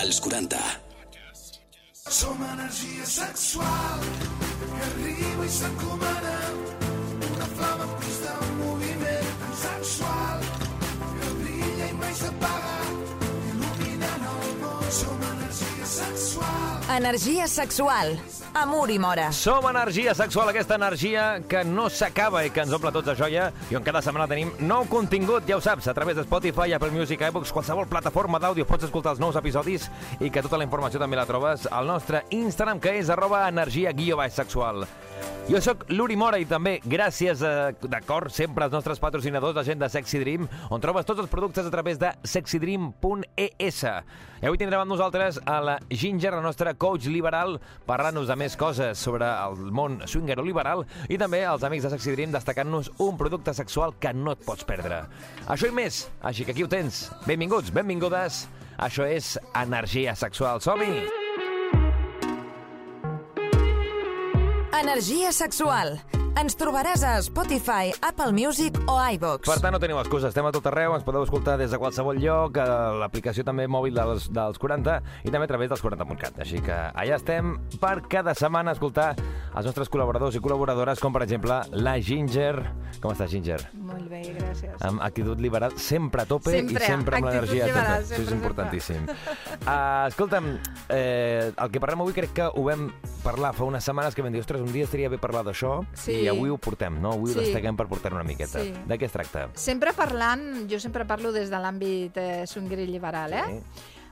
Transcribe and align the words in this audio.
als 0.00 0.18
40. 0.20 0.56
Som 2.08 2.38
energia 2.42 3.04
sexual 3.04 4.00
que 4.72 4.82
arriba 4.88 5.44
i 5.44 5.52
s'encomana 5.58 6.36
una 7.28 7.48
flama 7.56 7.79
Energia 16.90 17.46
sexual. 17.46 18.18
Amor 18.52 18.90
i 18.90 18.98
mora. 18.98 19.28
Som 19.30 19.68
energia 19.70 20.10
sexual, 20.12 20.48
aquesta 20.50 20.74
energia 20.74 21.40
que 21.46 21.62
no 21.62 21.84
s'acaba 21.86 22.42
i 22.42 22.50
que 22.50 22.64
ens 22.64 22.72
omple 22.74 22.90
tots 22.90 23.06
de 23.06 23.14
joia 23.14 23.44
i 23.70 23.76
on 23.78 23.84
cada 23.86 24.02
setmana 24.02 24.26
tenim 24.26 24.50
nou 24.66 24.88
contingut, 24.90 25.46
ja 25.46 25.54
ho 25.54 25.62
saps, 25.62 25.86
a 25.86 25.94
través 25.94 26.18
de 26.18 26.24
Spotify, 26.26 26.74
Apple 26.74 26.90
Music, 26.90 27.22
iVoox, 27.28 27.52
qualsevol 27.54 27.86
plataforma 27.86 28.40
d'àudio 28.42 28.66
pots 28.66 28.88
escoltar 28.88 29.14
els 29.14 29.22
nous 29.22 29.38
episodis 29.38 29.86
i 30.18 30.32
que 30.34 30.42
tota 30.42 30.58
la 30.58 30.66
informació 30.66 30.98
també 30.98 31.20
la 31.20 31.28
trobes 31.30 31.68
al 31.70 31.86
nostre 31.86 32.24
Instagram, 32.34 32.82
que 32.82 32.96
és 32.98 33.14
arroba 33.14 33.46
energia 33.46 33.94
guió 33.94 34.18
baix 34.18 34.34
sexual. 34.34 34.82
Jo 35.50 35.58
sóc 35.58 35.86
l'Uri 35.90 36.14
Mora 36.14 36.38
i 36.38 36.44
també, 36.46 36.76
gràcies, 36.84 37.40
eh, 37.42 37.72
d'acord, 37.90 38.30
sempre 38.30 38.64
als 38.64 38.72
nostres 38.72 39.00
patrocinadors, 39.02 39.56
la 39.56 39.64
gent 39.64 39.80
de 39.80 39.88
Sexy 39.88 40.20
Dream, 40.20 40.48
on 40.70 40.80
trobes 40.80 41.06
tots 41.06 41.20
els 41.20 41.30
productes 41.30 41.66
a 41.66 41.70
través 41.70 41.98
de 41.98 42.12
sexydream.es. 42.22 43.82
I 44.40 44.46
avui 44.46 44.58
tindrem 44.58 44.80
amb 44.80 44.92
nosaltres 44.92 45.40
a 45.44 45.60
la 45.60 45.78
Ginger, 45.90 46.32
la 46.32 46.40
nostra 46.40 46.74
coach 46.90 47.06
liberal, 47.06 47.58
parlant-nos 47.86 48.26
de 48.26 48.36
més 48.38 48.56
coses 48.58 48.98
sobre 48.98 49.28
el 49.30 49.70
món 49.74 50.00
swinger 50.10 50.40
o 50.42 50.46
liberal 50.46 50.82
i 51.06 51.18
també 51.20 51.44
els 51.46 51.62
amics 51.66 51.86
de 51.86 51.92
Sexy 51.94 52.16
Dream 52.16 52.34
destacant-nos 52.34 52.90
un 52.98 53.18
producte 53.20 53.54
sexual 53.54 53.94
que 54.02 54.10
no 54.16 54.34
et 54.34 54.42
pots 54.46 54.66
perdre. 54.66 55.04
Això 55.46 55.70
i 55.70 55.76
més, 55.76 56.08
així 56.26 56.46
que 56.46 56.56
aquí 56.56 56.66
ho 56.66 56.72
tens. 56.72 57.06
Benvinguts, 57.28 57.70
benvingudes. 57.74 58.46
Això 58.80 59.06
és 59.06 59.36
Energia 59.54 60.16
Sexual. 60.16 60.62
Som-hi! 60.64 61.04
Energia 64.80 65.30
sexual. 65.30 66.00
Ens 66.38 66.54
trobaràs 66.56 67.02
a 67.04 67.16
Spotify, 67.24 67.90
Apple 68.06 68.30
Music 68.32 68.76
o 68.88 68.94
iVox. 69.16 69.48
Per 69.48 69.56
tant, 69.60 69.74
no 69.74 69.80
teniu 69.82 69.98
excusa, 70.00 70.28
estem 70.30 70.46
a 70.46 70.52
tot 70.54 70.68
arreu, 70.70 70.94
ens 70.94 71.02
podeu 71.04 71.24
escoltar 71.26 71.56
des 71.58 71.72
de 71.74 71.78
qualsevol 71.80 72.20
lloc, 72.22 72.56
a 72.62 72.92
l'aplicació 73.02 73.42
també 73.44 73.66
mòbil 73.68 73.98
dels, 73.98 74.28
dels 74.32 74.60
40 74.62 74.94
i 75.26 75.32
també 75.34 75.48
a 75.48 75.50
través 75.50 75.72
dels 75.72 75.82
40.cat. 75.82 76.38
Així 76.40 76.62
que 76.64 76.76
allà 76.94 77.18
estem 77.18 77.56
per 77.82 77.96
cada 78.08 78.34
setmana 78.38 78.76
escoltar 78.76 79.10
els 79.18 79.66
nostres 79.66 79.90
col·laboradors 79.90 80.38
i 80.38 80.42
col·laboradores, 80.44 81.02
com 81.02 81.12
per 81.12 81.24
exemple 81.26 81.58
la 81.74 81.96
Ginger. 81.98 82.54
Com 83.02 83.12
estàs, 83.12 83.30
Ginger? 83.34 83.58
Molt 83.74 84.06
bé, 84.10 84.22
gràcies. 84.36 84.78
Amb 84.86 85.02
actitud 85.02 85.40
liberal, 85.42 85.74
sempre 85.82 86.22
a 86.22 86.28
tope 86.30 86.54
Sempre, 86.54 86.78
i 86.78 86.86
sempre 86.86 87.18
amb 87.18 87.26
l'energia 87.28 87.66
a 87.66 87.70
liberal, 87.72 88.04
tope. 88.04 88.14
Això 88.14 88.22
és 88.22 88.28
sempre, 88.28 88.38
importantíssim. 88.38 89.10
Uh, 89.60 90.06
escolta'm, 90.08 90.50
eh, 90.94 91.50
el 91.50 91.74
que 91.74 91.82
parlem 91.82 92.06
avui 92.06 92.16
crec 92.16 92.32
que 92.38 92.48
ho 92.48 92.64
vam 92.70 92.88
parlar 93.24 93.52
fa 93.56 93.66
unes 93.66 93.84
setmanes 93.84 94.14
que 94.16 94.22
vam 94.24 94.32
dir, 94.32 94.40
ostres, 94.44 94.62
un 94.62 94.72
dia 94.72 94.86
estaria 94.86 95.10
bé 95.10 95.18
parlar 95.20 95.44
d'això 95.44 95.80
Sí. 95.94 96.19
I 96.22 96.28
avui 96.28 96.50
ho 96.50 96.56
portem, 96.58 97.00
no? 97.00 97.12
Avui 97.12 97.30
ho 97.30 97.34
Sí. 97.34 97.40
destaquem 97.40 97.76
per 97.76 97.86
portar 97.88 98.12
una 98.14 98.24
miqueta. 98.24 98.60
Sí. 98.62 98.72
De 98.86 98.98
què 98.98 99.04
es 99.06 99.12
tracta? 99.12 99.48
Sempre 99.54 99.92
parlant, 99.92 100.68
jo 100.70 100.78
sempre 100.80 101.04
parlo 101.06 101.32
des 101.32 101.50
de 101.50 101.56
l'àmbit 101.56 102.16
eh, 102.16 102.46
swinger 102.46 102.78
i 102.78 102.86
liberal, 102.86 103.32
eh? 103.32 103.44
Sí. 103.48 103.60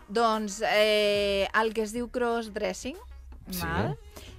Doncs 0.09 0.63
eh, 0.65 1.47
el 1.61 1.75
que 1.75 1.83
es 1.83 1.93
diu 1.93 2.09
cross-dressing, 2.11 2.97
Sí. 3.51 3.63
val? 3.63 3.97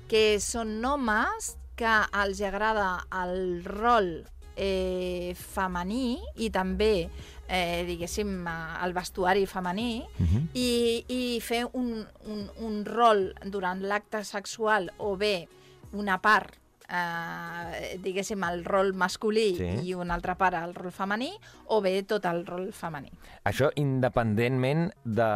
que 0.09 0.40
són 0.40 0.84
homes 0.86 1.56
que 1.75 1.86
els 2.23 2.42
agrada 2.42 3.06
el 3.23 3.64
rol 3.64 4.25
eh, 4.58 5.36
femení 5.38 6.20
i 6.36 6.50
també, 6.50 7.09
eh, 7.47 7.86
diguéssim, 7.88 8.45
eh, 8.47 8.84
el 8.84 8.94
vestuari 8.94 9.45
femení 9.45 10.03
Mhm. 10.17 10.50
i, 10.53 11.06
i 11.08 11.40
fer 11.42 11.67
un, 11.73 12.06
un, 12.25 12.50
un 12.58 12.84
rol 12.86 13.34
durant 13.45 13.80
l'acte 13.81 14.23
sexual 14.25 14.92
o 14.97 15.16
bé 15.16 15.47
una 15.94 16.17
part 16.22 16.56
eh, 16.91 17.97
diguéssim, 18.01 18.44
el 18.44 18.63
rol 18.66 18.94
masculí 18.94 19.55
Sí. 19.57 19.67
i 19.89 19.94
una 19.94 20.16
altra 20.16 20.35
part 20.38 20.55
el 20.59 20.73
rol 20.75 20.91
femení, 20.91 21.31
o 21.67 21.81
bé 21.81 22.01
tot 22.03 22.25
el 22.25 22.45
rol 22.47 22.72
femení. 22.73 23.11
Això 23.45 23.69
independentment 23.75 24.89
de, 25.03 25.29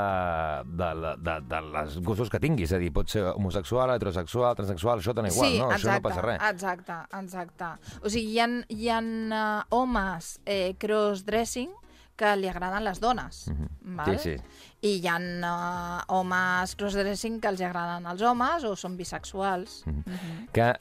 de, 0.65 0.89
de, 1.01 1.13
de, 1.21 1.35
de 1.49 1.61
les 1.73 1.97
gustos 2.05 2.29
que 2.33 2.39
tinguis, 2.39 2.71
és 2.71 2.75
a 2.77 2.81
dir, 2.81 2.91
pot 2.95 3.09
ser 3.09 3.23
homosexual, 3.35 3.93
heterosexual, 3.95 4.55
transexual, 4.55 4.99
això 4.99 5.13
dona 5.13 5.29
igual, 5.29 5.49
sí, 5.51 5.59
no? 5.59 5.69
exacte, 5.71 5.87
això 5.89 5.95
no 5.99 6.07
passa 6.09 6.25
res. 6.25 6.41
Exacte, 6.49 6.99
exacte. 7.21 7.71
O 8.03 8.09
sigui, 8.09 8.33
hi 8.33 8.39
ha, 8.39 8.49
hi 8.69 8.89
ha 8.89 8.99
uh, 9.03 9.63
homes 9.77 10.39
eh, 10.45 10.75
cross-dressing 10.79 11.71
que 12.15 12.35
li 12.37 12.47
agraden 12.47 12.83
les 12.85 12.99
dones, 13.01 13.47
Mhm. 13.49 13.67
val? 13.97 14.19
Sí, 14.19 14.35
sí. 14.37 14.43
I 14.83 14.97
hi 14.99 15.07
ha 15.07 15.15
uh, 15.15 16.01
homes 16.11 16.73
cross-dressing 16.75 17.37
que 17.39 17.47
els 17.47 17.61
agraden 17.63 18.03
els 18.11 18.21
homes 18.27 18.65
o 18.67 18.73
són 18.75 18.97
bisexuals. 18.99 19.83
Mhm. 19.87 20.49
Que, 20.51 20.73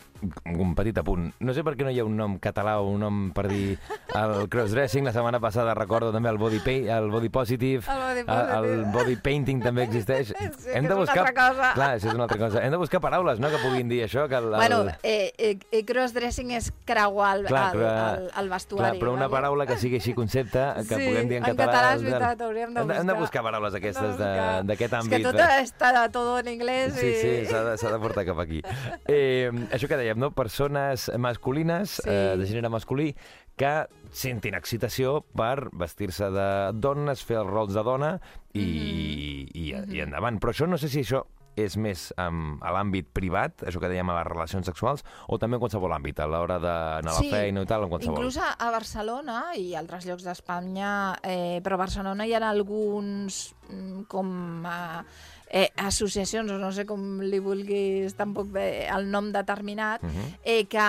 un 0.59 0.75
petit 0.75 0.99
apunt, 0.99 1.29
no 1.39 1.55
sé 1.55 1.63
per 1.63 1.77
què 1.79 1.87
no 1.87 1.91
hi 1.95 2.01
ha 2.03 2.05
un 2.07 2.17
nom 2.19 2.35
català 2.43 2.81
o 2.83 2.89
un 2.91 3.01
nom 3.03 3.21
per 3.35 3.47
dir 3.51 3.77
el 4.19 4.49
crossdressing, 4.51 5.07
la 5.07 5.13
setmana 5.15 5.39
passada 5.41 5.75
recordo 5.79 6.11
també 6.15 6.29
el 6.31 6.39
body, 6.39 6.59
pay, 6.67 6.89
el 6.91 7.11
body 7.11 7.29
positive, 7.33 7.85
El 7.89 8.01
body 8.03 8.21
el, 8.21 8.27
positive. 8.27 8.75
el 8.75 8.85
body 8.93 9.17
painting 9.23 9.63
també 9.63 9.87
existeix. 9.87 10.33
Sí, 10.43 10.69
que 10.73 10.79
és 10.79 10.85
una 10.85 10.99
altra 11.01 11.33
cosa. 11.35 11.71
Clar, 11.75 11.89
això 11.97 12.09
és 12.11 12.15
una 12.15 12.25
altra 12.27 12.39
cosa. 12.39 12.61
Hem 12.63 12.71
de 12.75 12.79
buscar 12.83 13.01
paraules, 13.01 13.39
no?, 13.43 13.49
que 13.51 13.59
puguin 13.63 13.89
dir 13.89 14.03
això, 14.05 14.27
que 14.29 14.37
el... 14.39 14.51
el... 14.51 14.57
Bueno, 14.59 14.81
eh, 15.03 15.33
eh, 15.39 15.83
cross-dressing 15.87 16.51
és 16.59 16.71
creuar 16.89 17.37
el, 17.39 17.47
Clar, 17.47 17.65
el, 17.77 17.83
el, 17.87 18.29
el 18.43 18.51
vestuari. 18.51 18.83
Clar, 18.83 19.01
però 19.01 19.13
una 19.15 19.27
vale? 19.27 19.35
paraula 19.37 19.67
que 19.67 19.79
sigui 19.81 19.99
així 20.03 20.15
concepte, 20.15 20.63
que 20.89 20.99
Sí, 20.99 21.09
puguem 21.09 21.29
dir 21.31 21.39
en 21.41 21.49
en 21.49 21.57
català... 21.57 21.73
català 21.73 21.95
és 21.97 22.03
veritat, 22.07 22.45
hauríem 22.47 22.75
de 22.75 22.81
hem 22.85 22.91
Hem 22.91 22.97
de 22.97 23.03
buscar. 23.03 23.21
buscar 23.23 23.43
paraules 23.49 23.75
aquestes 23.75 23.92
De- 24.01 24.63
d'aquest 24.69 24.93
àmbit. 24.95 25.13
És 25.13 25.27
que 25.27 25.33
tot 25.33 25.41
està 25.59 25.93
tot 26.13 26.31
en 26.41 26.49
anglès 26.55 26.95
Sí, 26.99 27.07
i... 27.07 27.15
sí, 27.21 27.33
s'ha 27.51 27.63
de, 27.71 27.77
de 27.77 27.99
portar 28.03 28.25
cap 28.27 28.39
aquí. 28.39 28.63
Eh, 29.13 29.51
això 29.73 29.89
que 29.89 29.97
dèiem, 30.01 30.19
no? 30.19 30.31
Persones 30.33 31.11
masculines, 31.19 31.99
Sí. 32.03 32.09
eh, 32.09 32.37
de 32.39 32.47
gènere 32.47 32.69
masculí, 32.73 33.15
que 33.57 33.87
sentin 34.11 34.55
excitació 34.55 35.21
per 35.37 35.69
vestir-se 35.77 36.31
de 36.33 36.49
dones, 36.75 37.23
fer 37.25 37.37
els 37.43 37.51
rols 37.51 37.75
de 37.75 37.83
dona 37.85 38.15
i, 38.55 38.65
Mhm. 38.65 39.93
i, 39.93 39.97
i 39.97 40.01
endavant. 40.01 40.39
Però 40.41 40.51
això 40.53 40.67
no 40.69 40.79
sé 40.79 40.89
si 40.89 41.01
això 41.05 41.25
és 41.57 41.77
més 41.77 42.13
um, 42.17 42.59
a 42.63 42.71
l'àmbit 42.73 43.09
privat, 43.13 43.65
això 43.69 43.81
que 43.83 43.91
dèiem 43.91 44.09
a 44.11 44.19
les 44.21 44.29
relacions 44.31 44.67
sexuals, 44.67 45.05
o 45.29 45.39
també 45.39 45.57
en 45.59 45.65
qualsevol 45.65 45.93
àmbit, 45.93 46.21
a 46.21 46.27
l'hora 46.27 46.59
d'anar 46.63 47.13
a 47.13 47.19
la 47.19 47.27
feina 47.29 47.63
i 47.63 47.67
tal, 47.69 47.85
en 47.85 47.93
qualsevol. 47.93 48.17
Inclús 48.17 48.39
a, 48.41 48.55
a 48.59 48.71
Barcelona 48.73 49.43
i 49.59 49.75
altres 49.77 50.07
llocs 50.09 50.25
d'Espanya, 50.25 51.19
eh, 51.23 51.61
però 51.65 51.77
a 51.77 51.85
Barcelona 51.85 52.27
hi 52.27 52.35
ha 52.35 52.43
alguns 52.49 53.55
mm, 53.69 54.03
com 54.09 54.67
eh, 54.67 55.03
eh, 55.53 55.69
associacions, 55.85 56.51
o 56.51 56.57
no 56.59 56.73
sé 56.73 56.87
com 56.89 57.21
li 57.21 57.39
vulguis 57.39 58.15
tampoc 58.17 58.49
bé 58.55 58.87
el 58.89 59.11
nom 59.13 59.29
determinat, 59.35 60.03
Mhm. 60.03 60.31
eh, 60.43 60.65
que 60.65 60.89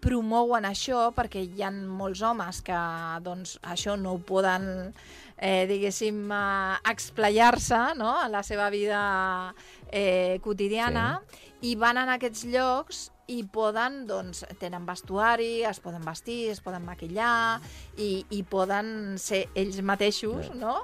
promouen 0.00 0.64
això 0.66 1.08
perquè 1.14 1.42
hi 1.44 1.62
ha 1.62 1.70
molts 1.70 2.22
homes 2.22 2.62
que 2.66 2.80
doncs, 3.22 3.58
això 3.62 3.96
no 4.00 4.14
ho 4.16 4.18
poden 4.18 4.92
eh, 5.36 5.66
diguéssim, 5.66 6.30
eh, 6.30 6.76
explayar-se 6.90 7.94
no? 7.98 8.12
a 8.20 8.28
la 8.28 8.42
seva 8.46 8.70
vida 8.70 9.54
eh, 9.94 10.40
quotidiana 10.42 11.20
i 11.64 11.74
van 11.80 12.00
en 12.00 12.10
aquests 12.12 12.44
llocs 12.50 13.08
i 13.32 13.38
poden, 13.48 14.02
doncs, 14.04 14.42
tenen 14.60 14.84
vestuari, 14.84 15.62
es 15.64 15.78
poden 15.80 16.02
vestir, 16.04 16.50
es 16.52 16.60
poden 16.60 16.84
maquillar 16.84 17.56
i, 17.96 18.26
i 18.36 18.42
poden 18.44 19.14
ser 19.20 19.46
ells 19.56 19.78
mateixos, 19.80 20.50
no?, 20.60 20.74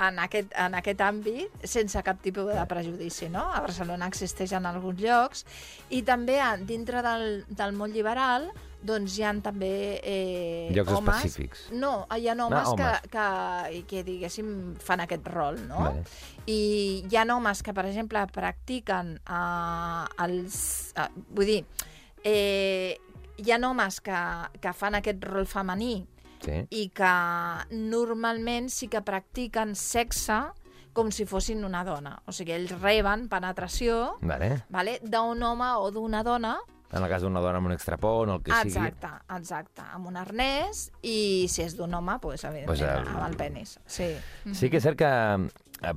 en 0.00 0.22
aquest, 0.24 0.54
en 0.56 0.78
aquest 0.78 1.04
àmbit, 1.04 1.66
sense 1.68 2.00
cap 2.06 2.22
tipus 2.24 2.48
de 2.48 2.64
prejudici, 2.70 3.28
no? 3.28 3.44
A 3.44 3.60
Barcelona 3.66 4.08
existeix 4.08 4.56
en 4.56 4.70
alguns 4.70 5.04
llocs 5.04 5.44
i 5.92 6.00
també 6.06 6.40
dintre 6.64 7.04
del, 7.04 7.42
del 7.50 7.76
món 7.76 7.92
liberal 7.92 8.48
doncs 8.82 9.14
hi 9.18 9.22
ha 9.24 9.32
també 9.42 10.00
eh, 10.02 10.70
Llocs 10.74 10.92
homes... 10.96 11.16
específics. 11.22 11.64
No, 11.72 12.06
hi 12.16 12.26
ha 12.28 12.34
homes, 12.34 12.68
Ah, 12.72 12.74
que, 12.76 12.88
homes. 12.88 13.08
que, 13.12 13.82
que, 13.86 14.02
diguéssim, 14.04 14.74
fan 14.82 15.00
aquest 15.04 15.26
rol, 15.30 15.60
no? 15.68 15.78
Vale. 15.86 16.04
I 16.50 17.04
hi 17.08 17.16
ha 17.16 17.24
homes 17.34 17.62
que, 17.62 17.72
per 17.72 17.86
exemple, 17.86 18.24
practiquen 18.34 19.14
uh, 19.30 20.06
els... 20.24 20.92
Uh, 20.98 21.06
vull 21.30 21.46
dir, 21.46 21.60
eh, 22.24 22.98
hi 23.38 23.50
ha 23.54 23.60
homes 23.68 24.00
que, 24.04 24.18
que 24.60 24.72
fan 24.74 24.98
aquest 24.98 25.22
rol 25.30 25.46
femení 25.46 25.94
Sí. 26.42 26.56
i 26.74 26.88
que 26.90 27.10
normalment 27.70 28.66
sí 28.74 28.88
que 28.90 28.98
practiquen 29.06 29.76
sexe 29.78 30.40
com 30.92 31.12
si 31.14 31.22
fossin 31.24 31.62
una 31.64 31.84
dona. 31.86 32.16
O 32.26 32.34
sigui, 32.34 32.52
ells 32.56 32.72
reben 32.82 33.28
penetració 33.30 34.16
Vale. 34.20 34.64
vale, 34.68 34.98
d'un 35.06 35.40
home 35.46 35.68
o 35.78 35.90
d'una 35.94 36.24
dona 36.26 36.56
En 36.92 37.02
el 37.02 37.08
cas 37.08 37.22
d'una 37.24 37.40
dona 37.40 37.56
amb 37.58 37.66
un 37.70 37.72
extrapont 37.72 38.28
o 38.28 38.34
el 38.36 38.42
que 38.42 38.52
sigui. 38.52 38.68
Exacte, 38.74 39.08
exacte, 39.36 39.82
amb 39.94 40.06
un 40.10 40.16
arnès 40.20 40.90
i 41.02 41.46
si 41.48 41.62
és 41.64 41.76
d'un 41.78 41.94
home, 41.94 42.18
pues, 42.20 42.44
evidentment, 42.44 42.66
Pues 42.66 42.80
el- 42.82 43.08
amb 43.16 43.26
el 43.30 43.36
penis. 43.36 43.78
Sí. 43.86 44.10
Sí 44.52 44.68
que 44.68 44.76
és 44.76 44.82
cert 44.84 44.98
que 44.98 45.08
eh, 45.82 45.92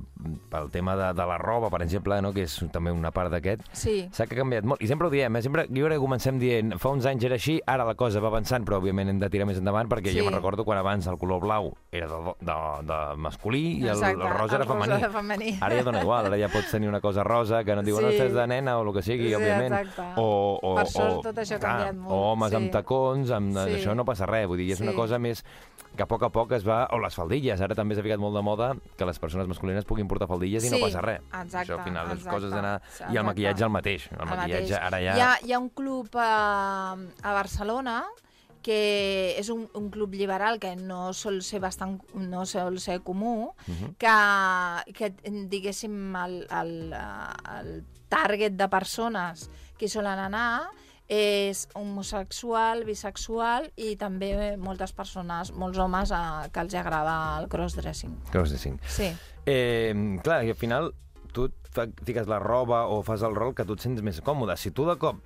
pel 0.50 0.70
tema 0.70 0.96
de, 0.96 1.12
de 1.14 1.26
la 1.26 1.38
roba, 1.38 1.70
per 1.70 1.82
exemple, 1.82 2.20
no? 2.22 2.32
que 2.32 2.42
és 2.42 2.56
també 2.72 2.90
una 2.90 3.10
part 3.10 3.30
d'aquest, 3.30 3.62
Sí. 3.72 4.08
s'ha 4.12 4.26
canviat 4.26 4.64
molt. 4.64 4.82
I 4.82 4.86
sempre 4.88 5.06
ho 5.06 5.10
diem, 5.10 5.36
eh? 5.36 5.42
sempre, 5.42 5.66
jo 5.68 5.84
crec 5.86 5.96
que 5.98 6.02
comencem 6.04 6.38
dient, 6.38 6.74
fa 6.78 6.90
uns 6.90 7.06
anys 7.06 7.24
era 7.24 7.34
així, 7.38 7.60
ara 7.66 7.84
la 7.84 7.94
cosa 7.94 8.20
va 8.20 8.28
avançant, 8.28 8.64
però 8.66 8.80
òbviament 8.80 9.08
hem 9.08 9.18
de 9.20 9.30
tirar 9.30 9.46
més 9.46 9.58
endavant, 9.58 9.88
perquè 9.88 10.10
Sí. 10.12 10.18
jo 10.18 10.24
me'n 10.24 10.34
recordo 10.34 10.64
quan 10.64 10.78
abans 10.78 11.06
el 11.06 11.18
color 11.18 11.40
blau 11.40 11.72
era 11.92 12.06
de, 12.08 12.34
de, 12.40 12.56
de 12.86 12.98
masculí 13.16 13.78
i 13.78 13.82
el, 13.88 13.96
Exacte, 13.96 14.22
el 14.22 14.30
rosa 14.36 14.54
era 14.56 14.64
el 14.64 14.68
rosa 14.70 15.10
femení. 15.10 15.12
femení. 15.12 15.58
Ara 15.60 15.76
ja 15.76 15.82
dona 15.84 16.02
igual, 16.02 16.26
ara 16.26 16.36
ja 16.38 16.48
pots 16.48 16.70
tenir 16.70 16.88
una 16.88 17.00
cosa 17.00 17.22
rosa 17.24 17.62
que 17.64 17.74
no 17.74 17.80
et 17.80 17.86
diuen 17.86 18.00
Sí. 18.00 18.06
no 18.06 18.10
estàs 18.12 18.32
de 18.34 18.46
nena 18.46 18.78
o 18.78 18.82
el 18.82 18.92
que 18.94 19.02
sigui, 19.02 19.28
Sí, 19.28 19.34
òbviament. 19.34 19.72
exacte. 19.72 20.02
O, 20.16 20.58
o, 20.62 20.74
Per 20.76 20.86
sort 20.88 21.16
o, 21.18 21.22
tot 21.22 21.36
això 21.38 21.56
ha 21.56 21.58
clar, 21.58 21.76
canviat 21.76 21.94
molt, 21.96 22.12
O 22.12 22.32
homes 22.32 22.50
sí. 22.50 22.56
amb 22.56 22.70
tacons, 22.72 23.30
amb, 23.30 23.52
Sí. 23.56 23.74
això 23.80 23.94
no 23.94 24.04
passa 24.04 24.26
res, 24.26 24.46
vull 24.48 24.58
dir, 24.58 24.72
és 24.72 24.80
una 24.80 24.90
Sí. 24.92 24.96
cosa 24.96 25.18
més 25.18 25.44
que 25.96 26.02
a 26.02 26.06
poc 26.06 26.22
a 26.24 26.28
poc 26.30 26.52
es 26.52 26.66
va... 26.66 26.88
O 26.92 26.98
les 26.98 27.14
faldilles, 27.14 27.60
ara 27.60 27.74
també 27.74 27.94
s'ha 27.94 28.02
ficat 28.02 28.18
molt 28.18 28.34
de 28.36 28.42
moda 28.42 28.74
que 28.98 29.04
les 29.06 29.18
persones 29.18 29.46
masculines 29.48 29.75
puguin 29.84 30.08
portar 30.08 30.26
faldilles 30.28 30.64
i 30.64 30.70
no 30.70 30.76
Sí, 30.76 30.82
passa 30.82 31.00
res. 31.02 31.20
exacte, 31.20 31.58
això 31.72 31.78
al 31.78 31.84
final 31.84 32.08
les 32.08 32.18
exacte, 32.18 32.34
coses 32.36 32.50
d'anar... 32.52 32.80
I 33.12 33.16
el 33.16 33.24
maquillatge 33.24 33.64
el 33.64 33.70
mateix. 33.70 34.06
El, 34.12 34.20
El 34.20 34.26
maquillatge 34.30 34.72
mateix. 34.72 34.86
ara 34.86 35.00
ja... 35.02 35.16
Hi 35.16 35.20
ha, 35.20 35.38
hi 35.44 35.52
ha 35.52 35.58
un 35.58 35.68
club 35.68 36.08
a, 36.16 36.96
a 37.22 37.32
Barcelona 37.32 38.04
que 38.62 39.36
és 39.38 39.48
un, 39.50 39.68
un 39.78 39.90
club 39.90 40.14
liberal 40.14 40.58
que 40.58 40.74
no 40.74 41.12
sol 41.14 41.42
ser 41.42 41.60
bastant 41.60 42.00
no 42.14 42.46
sol 42.46 42.80
ser 42.80 43.00
comú, 43.02 43.52
Mhm. 43.68 43.92
que, 43.98 44.92
que 44.92 45.10
diguéssim 45.46 46.16
el, 46.16 46.46
el, 46.50 46.72
el 46.92 47.84
target 48.08 48.52
de 48.58 48.68
persones 48.68 49.50
que 49.78 49.88
solen 49.88 50.18
anar 50.18 50.68
és 51.08 51.66
homosexual, 51.78 52.82
bisexual 52.86 53.70
i 53.78 53.94
també 54.00 54.56
moltes 54.58 54.92
persones, 54.96 55.52
molts 55.54 55.78
homes 55.78 56.12
a, 56.12 56.48
que 56.52 56.64
els 56.64 56.74
agrada 56.74 57.16
el 57.40 57.48
crossdressing. 57.52 58.16
Crossdressing. 58.32 58.80
Sí. 58.90 59.12
Eh, 59.46 59.94
clar, 60.26 60.42
i 60.44 60.50
al 60.50 60.58
final 60.58 60.90
tu 61.32 61.50
fiques 62.06 62.26
la 62.26 62.40
roba 62.42 62.86
o 62.90 63.02
fas 63.06 63.22
el 63.22 63.36
rol 63.36 63.54
que 63.54 63.66
tu 63.68 63.76
et 63.76 63.84
sents 63.84 64.02
més 64.02 64.22
còmode. 64.24 64.56
Si 64.58 64.72
tu 64.74 64.86
de 64.88 64.96
cop 64.98 65.22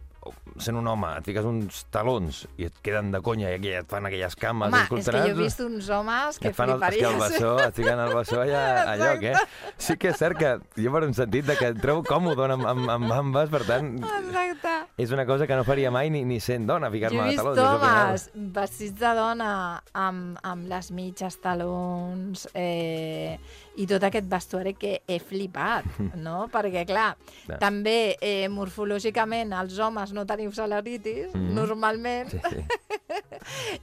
sent 0.61 0.77
un 0.77 0.87
home, 0.87 1.09
et 1.17 1.25
fiques 1.25 1.45
uns 1.49 1.85
talons 1.91 2.43
i 2.61 2.67
et 2.67 2.75
queden 2.85 3.09
de 3.11 3.21
conya 3.25 3.55
i 3.57 3.69
et 3.79 3.87
fan 3.89 4.05
aquelles 4.05 4.35
cames 4.37 4.69
Home, 4.69 4.83
és 5.01 5.09
que 5.09 5.21
jo 5.23 5.31
he 5.31 5.33
vist 5.39 5.61
uns 5.65 5.89
homes 5.89 6.39
que 6.39 6.49
et 6.51 6.55
fan 6.59 6.69
el, 6.75 6.83
és 6.83 6.97
que 6.99 7.07
el 7.07 7.15
fliparies. 7.15 7.39
bessó, 7.41 7.53
et 7.65 7.75
fiquen 7.79 7.99
el 8.05 8.13
bessó 8.15 8.41
allà 8.43 8.65
a 8.93 8.97
lloc, 9.01 9.23
eh? 9.23 9.35
Sí 9.81 9.97
que 9.97 10.11
és 10.13 10.19
cert 10.21 10.37
que 10.37 10.51
jo 10.77 10.93
per 10.93 11.05
un 11.07 11.15
sentit 11.17 11.47
de 11.49 11.57
que 11.57 11.71
et 11.73 11.81
trobo 11.81 12.03
còmode 12.05 12.51
amb, 12.53 12.67
amb, 12.69 12.91
amb 12.91 13.13
ambes, 13.17 13.49
per 13.51 13.63
tant, 13.65 13.95
Exacte. 13.97 14.75
és 15.01 15.11
una 15.17 15.25
cosa 15.25 15.47
que 15.49 15.57
no 15.57 15.65
faria 15.65 15.91
mai 15.91 16.11
ni, 16.11 16.25
ni 16.29 16.39
sent 16.41 16.67
dona, 16.69 16.89
Jo 16.91 16.93
ficar-me 16.99 17.19
he 17.19 17.23
a 17.23 17.31
vist 17.31 17.41
talons. 17.41 17.57
és 17.57 17.65
el 17.65 17.79
final. 17.81 18.07
homes 18.11 18.31
vestits 18.61 18.99
de 19.01 19.15
dona 19.17 19.51
amb, 19.95 20.39
amb 20.43 20.69
les 20.69 20.91
mitges, 20.93 21.41
talons 21.41 22.47
eh, 22.55 23.39
i 23.77 23.87
tot 23.87 24.03
aquest 24.03 24.27
vestuari 24.29 24.75
que 24.75 25.03
he 25.07 25.19
flipat, 25.21 25.85
no? 26.27 26.49
Perquè, 26.53 26.83
clar, 26.89 27.15
Clar. 27.47 27.59
també 27.63 28.17
eh, 28.21 28.49
morfològicament 28.51 29.53
els 29.53 29.79
homes 29.79 30.13
no 30.13 30.27
tenim 30.27 30.53
celeritis, 30.53 31.35
Mhm. 31.35 31.55
normalment, 31.55 32.31
Sí, 32.31 32.39
sí. 32.51 32.65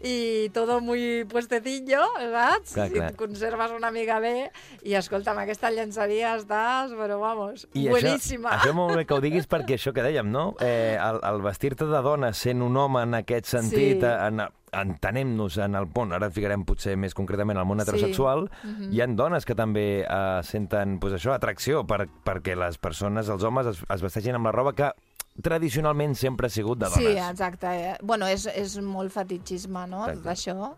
I 0.04 0.50
todo 0.54 0.80
muy 0.82 1.26
puestecillo, 1.26 2.02
saps? 2.32 2.74
Clar, 2.74 2.88
Si 2.88 2.94
clar. 2.94 3.12
et 3.12 3.18
conserves 3.18 3.72
una 3.72 3.92
mica 3.92 4.20
bé 4.20 4.52
i, 4.84 4.94
escolta, 4.96 5.32
amb 5.32 5.40
aquesta 5.44 5.72
llenceria 5.72 6.36
estàs, 6.38 6.92
però 6.98 7.20
vamos, 7.20 7.68
I 7.74 7.88
bueníssima. 7.90 8.52
Això, 8.58 8.70
això 8.70 8.74
molt 8.74 8.96
bé 8.96 9.06
que 9.06 9.14
ho 9.14 9.22
diguis 9.22 9.48
perquè 9.48 9.76
això 9.78 9.94
que 9.94 10.04
dèiem, 10.06 10.30
no? 10.32 10.56
Eh, 10.60 10.98
el, 11.00 11.20
el 11.24 11.42
vestir-te 11.42 11.86
de 11.86 12.02
dona 12.02 12.34
sent 12.34 12.62
un 12.62 12.78
home 12.78 13.02
en 13.04 13.14
aquest 13.22 13.46
sentit, 13.46 14.02
Sí. 14.02 14.06
en, 14.06 14.42
entenem-nos 14.78 15.58
en 15.64 15.76
el 15.80 15.88
món, 15.96 16.12
ara 16.14 16.30
ficarem 16.34 16.64
potser 16.68 16.98
més 17.00 17.14
concretament 17.18 17.58
al 17.58 17.66
món 17.66 17.80
Sí. 17.80 17.84
heterosexual, 17.88 18.50
Mhm. 18.64 18.92
hi 18.94 19.02
han 19.02 19.16
dones 19.16 19.46
que 19.46 19.56
també 19.56 20.02
eh, 20.08 20.40
senten 20.44 21.00
pues, 21.00 21.14
això, 21.14 21.34
atracció 21.34 21.86
per, 21.88 22.08
perquè 22.26 22.56
les 22.56 22.78
persones, 22.78 23.30
els 23.30 23.44
homes, 23.44 23.66
es, 23.68 23.84
es 23.90 24.02
vesteixin 24.02 24.36
amb 24.36 24.46
la 24.46 24.52
roba 24.52 24.74
que 24.74 24.92
tradicionalment 25.42 26.16
sempre 26.18 26.48
ha 26.48 26.50
sigut 26.50 26.80
de 26.80 26.90
dones. 26.90 26.98
Sí, 26.98 27.18
exacte. 27.18 27.68
Eh? 27.68 27.98
Bueno, 28.02 28.28
és, 28.28 28.46
és 28.48 28.78
molt 28.82 29.12
fetichisme, 29.14 29.86
no?, 29.88 30.06
Exacte. 30.08 30.22
tot 30.24 30.32
això. 30.34 30.70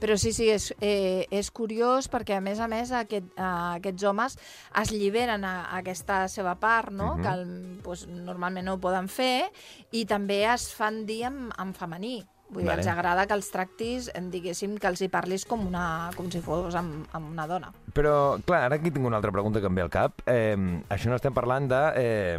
Però 0.00 0.16
sí, 0.18 0.32
sí, 0.32 0.48
és, 0.50 0.72
eh, 0.80 1.26
és 1.30 1.50
curiós 1.50 2.08
perquè, 2.10 2.36
a 2.38 2.40
més 2.44 2.60
a 2.60 2.68
més, 2.68 2.92
aquest, 2.92 3.26
eh, 3.36 3.42
aquests 3.80 4.04
homes 4.04 4.38
es 4.82 4.92
lliberen 4.92 5.44
a, 5.44 5.54
a 5.64 5.78
aquesta 5.82 6.28
seva 6.28 6.54
part, 6.60 6.90
no?, 6.92 7.16
Mhm. 7.16 7.22
que 7.22 7.28
el, 7.28 7.80
pues, 7.82 8.06
normalment 8.08 8.64
no 8.66 8.74
ho 8.74 8.78
poden 8.80 9.08
fer, 9.08 9.50
i 9.92 10.04
també 10.06 10.44
es 10.52 10.72
fan 10.74 11.04
dir 11.06 11.24
en, 11.24 11.50
en 11.58 11.74
femení. 11.74 12.24
Vull 12.50 12.62
dir, 12.62 12.68
Vale. 12.68 12.82
els 12.82 12.86
agrada 12.92 13.26
que 13.26 13.34
els 13.34 13.50
tractis, 13.50 14.10
diguéssim, 14.30 14.76
que 14.78 14.86
els 14.86 15.00
hi 15.00 15.08
parlis 15.08 15.44
com, 15.44 15.66
una, 15.66 16.10
com 16.14 16.30
si 16.30 16.40
fos 16.44 16.74
amb, 16.76 17.06
amb 17.12 17.30
una 17.32 17.46
dona. 17.48 17.72
Però, 17.94 18.40
clar, 18.42 18.64
ara 18.66 18.76
aquí 18.80 18.90
tinc 18.90 19.06
una 19.06 19.16
altra 19.20 19.30
pregunta 19.30 19.60
que 19.62 19.68
em 19.70 19.74
ve 19.78 19.82
al 19.84 19.90
cap. 19.92 20.18
Eh, 20.26 20.56
això 20.90 21.12
no 21.12 21.14
estem 21.14 21.32
parlant 21.36 21.68
de, 21.70 21.80
eh, 22.00 22.38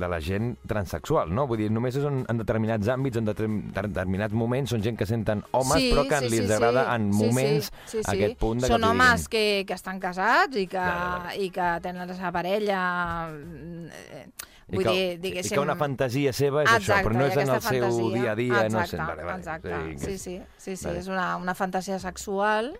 de 0.00 0.08
la 0.08 0.18
gent 0.24 0.54
transexual, 0.66 1.28
no? 1.34 1.44
Vull 1.46 1.60
dir, 1.60 1.66
només 1.70 1.96
és 2.00 2.06
en, 2.08 2.22
en 2.24 2.40
determinats 2.40 2.88
àmbits, 2.88 3.20
en 3.20 3.28
determin- 3.28 3.66
determinats 3.76 4.32
moments, 4.32 4.72
són 4.72 4.80
gent 4.82 4.96
que 4.96 5.04
senten 5.04 5.44
homes, 5.52 5.84
però 5.92 6.06
que 6.08 6.22
li 6.24 6.40
els 6.40 6.54
agrada 6.56 6.86
en 6.96 7.10
moments 7.12 7.68
sí, 7.84 7.98
sí. 8.00 8.04
aquest 8.14 8.38
punt 8.40 8.64
de 8.64 8.70
Són 8.72 8.80
que 8.80 8.88
homes 8.94 9.28
diguin. 9.28 9.30
que, 9.36 9.64
que 9.68 9.76
estan 9.76 10.00
casats 10.00 10.56
i 10.56 10.64
que, 10.66 10.78
Clar, 10.80 11.20
clar. 11.28 11.36
i 11.36 11.50
que 11.52 11.68
tenen 11.84 12.08
la 12.08 12.14
seva 12.16 12.32
parella... 12.32 12.80
eh, 13.28 14.26
Vull 14.68 14.84
que, 14.84 14.90
dir, 14.92 15.04
I 15.14 15.16
diguéssim... 15.22 15.54
que 15.56 15.60
una 15.64 15.76
fantasia 15.80 16.32
seva 16.36 16.62
és 16.62 16.68
Exacte, 16.68 16.92
això, 16.92 17.04
però 17.08 17.16
no 17.16 17.24
i 17.24 17.30
és 17.30 17.36
en 17.36 17.42
el 17.46 17.50
aquesta 17.54 17.70
seu 17.70 17.84
fantasia. 17.84 18.20
dia 18.20 18.32
a 18.32 18.34
dia. 18.36 18.52
no 18.52 18.64
Exacte, 18.82 18.90
sé, 18.90 18.96
vale, 18.98 19.22
vale. 19.24 19.38
exacte. 19.38 19.72
O 19.72 19.78
sigui, 19.80 19.94
que 19.94 19.98
Sí, 19.98 20.12
és- 20.12 20.22
sí, 20.22 20.42
sí, 20.58 20.76
sí. 20.76 20.86
Vale. 20.86 20.98
és 20.98 21.08
una, 21.08 21.36
una 21.38 21.54
fantasia 21.54 21.98
sexual 21.98 22.74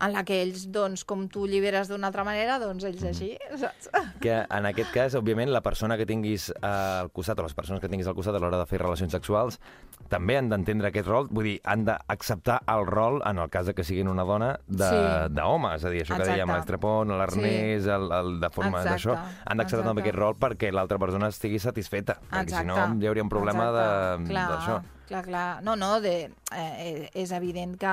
en 0.00 0.12
la 0.12 0.24
que 0.24 0.40
ells, 0.42 0.70
doncs, 0.72 1.04
com 1.04 1.28
tu 1.28 1.46
lliberes 1.46 1.88
d'una 1.88 2.08
altra 2.08 2.24
manera, 2.24 2.58
doncs 2.58 2.84
ells 2.88 3.04
així, 3.04 3.36
saps? 3.60 3.90
que 4.20 4.32
en 4.48 4.66
aquest 4.66 4.90
cas, 4.94 5.14
òbviament, 5.20 5.52
la 5.52 5.60
persona 5.60 5.98
que 6.00 6.06
tinguis 6.06 6.48
al 6.62 7.10
costat, 7.12 7.38
o 7.38 7.42
les 7.44 7.54
persones 7.54 7.80
que 7.84 7.88
tinguis 7.92 8.08
al 8.08 8.14
costat 8.16 8.34
a 8.34 8.38
l'hora 8.40 8.58
de 8.58 8.66
fer 8.66 8.80
relacions 8.80 9.12
sexuals, 9.12 9.60
també 10.08 10.38
han 10.38 10.48
d'entendre 10.48 10.88
aquest 10.88 11.06
rol, 11.06 11.28
vull 11.30 11.44
dir, 11.44 11.60
han 11.64 11.84
d'acceptar 11.84 12.62
el 12.72 12.86
rol, 12.88 13.20
en 13.26 13.38
el 13.38 13.50
cas 13.50 13.66
de 13.66 13.74
que 13.74 13.84
siguin 13.84 14.08
una 14.08 14.24
dona, 14.24 14.54
Sí. 14.68 15.28
d'home, 15.30 15.74
és 15.76 15.84
a 15.84 15.90
dir, 15.90 16.02
això 16.02 16.16
que 16.16 16.22
Exacte. 16.22 16.40
dèiem, 16.40 16.48
l'extrapont, 16.56 17.08
l'arnès, 17.14 17.86
el, 17.86 18.10
el, 18.12 18.40
de 18.40 18.50
forma 18.50 18.82
d'això, 18.84 19.14
han 19.44 19.56
d'acceptar 19.60 19.84
també 19.86 20.02
aquest 20.02 20.16
rol 20.16 20.34
perquè 20.40 20.72
l'altra 20.72 20.98
persona 20.98 21.28
estigui 21.34 21.58
satisfeta, 21.62 22.16
perquè 22.30 22.62
si 22.62 22.66
no 22.70 22.78
hi 23.02 23.10
hauria 23.10 23.26
un 23.26 23.32
problema 23.32 23.68
d'això. 23.74 24.80
Clar, 25.04 25.20
clar. 25.26 25.46
No, 25.62 25.74
no, 25.76 25.98
de, 26.00 26.30
eh, 26.56 27.10
és 27.12 27.30
evident 27.36 27.74
que, 27.76 27.92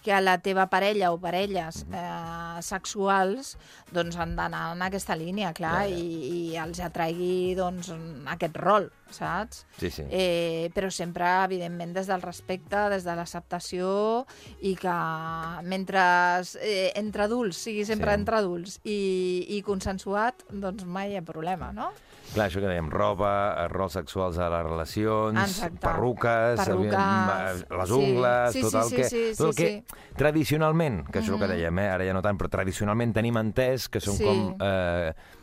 que 0.00 0.16
la 0.22 0.38
teva 0.40 0.64
parella 0.72 1.10
o 1.12 1.18
parelles 1.20 1.82
eh, 1.92 2.62
sexuals 2.64 3.50
doncs 3.92 4.16
han 4.16 4.32
d'anar 4.38 4.70
en 4.72 4.80
aquesta 4.86 5.12
línia, 5.20 5.50
clar, 5.52 5.82
Ja, 5.84 5.90
ja. 5.92 5.98
i, 6.00 6.30
i 6.54 6.56
els 6.56 6.80
atraigui 6.80 7.52
doncs, 7.58 7.90
aquest 8.32 8.56
rol, 8.56 8.88
saps? 9.12 9.66
Sí, 9.76 9.90
sí. 9.92 10.06
Eh, 10.08 10.70
però 10.72 10.88
sempre, 10.88 11.28
evidentment, 11.44 11.92
des 11.98 12.08
del 12.08 12.24
respecte, 12.24 12.86
des 12.94 13.04
de 13.04 13.18
l'acceptació 13.20 13.92
i 14.64 14.72
que 14.80 14.96
mentre 15.68 16.00
eh, 16.64 16.88
entre 16.96 17.28
adults, 17.28 17.60
sigui 17.68 17.84
sempre 17.84 18.14
Sí. 18.14 18.20
entre 18.22 18.40
adults 18.40 18.80
i, 18.88 19.44
i 19.58 19.60
consensuat, 19.66 20.46
doncs 20.50 20.88
mai 20.88 21.12
hi 21.12 21.20
ha 21.20 21.22
problema, 21.26 21.68
no? 21.76 21.92
Clar, 22.30 22.44
això 22.46 22.60
que 22.62 22.68
dèiem, 22.70 22.86
roba, 22.92 23.30
rols 23.72 23.96
sexuals 23.98 24.36
a 24.38 24.46
les 24.52 24.62
relacions, 24.62 25.40
Exacte. 25.42 25.80
perruques, 25.82 26.60
Perruques, 26.60 27.64
les 27.74 27.88
sí. 27.90 27.96
ungles, 27.96 28.52
Sí, 28.54 28.60
tot 28.62 28.70
sí, 28.70 28.76
el 28.78 28.84
sí, 28.84 28.96
que, 28.96 29.04
sí, 29.10 29.22
tot 29.36 29.46
el 29.48 29.54
sí, 29.54 29.64
que 29.64 30.14
tradicionalment, 30.16 31.00
que 31.10 31.18
això 31.18 31.24
és 31.24 31.34
el 31.34 31.38
que 31.40 31.46
Mhm. 31.48 31.56
dèiem, 31.56 31.78
eh? 31.80 31.88
ara 31.90 32.04
ja 32.06 32.12
no 32.14 32.22
tant, 32.22 32.38
però 32.38 32.48
tradicionalment 32.48 33.12
tenim 33.12 33.34
entès 33.36 33.88
que 33.90 33.98
són 34.00 34.14
Sí. 34.14 34.24
com 34.24 34.56
eh, 34.60 35.12
mm, 35.12 35.39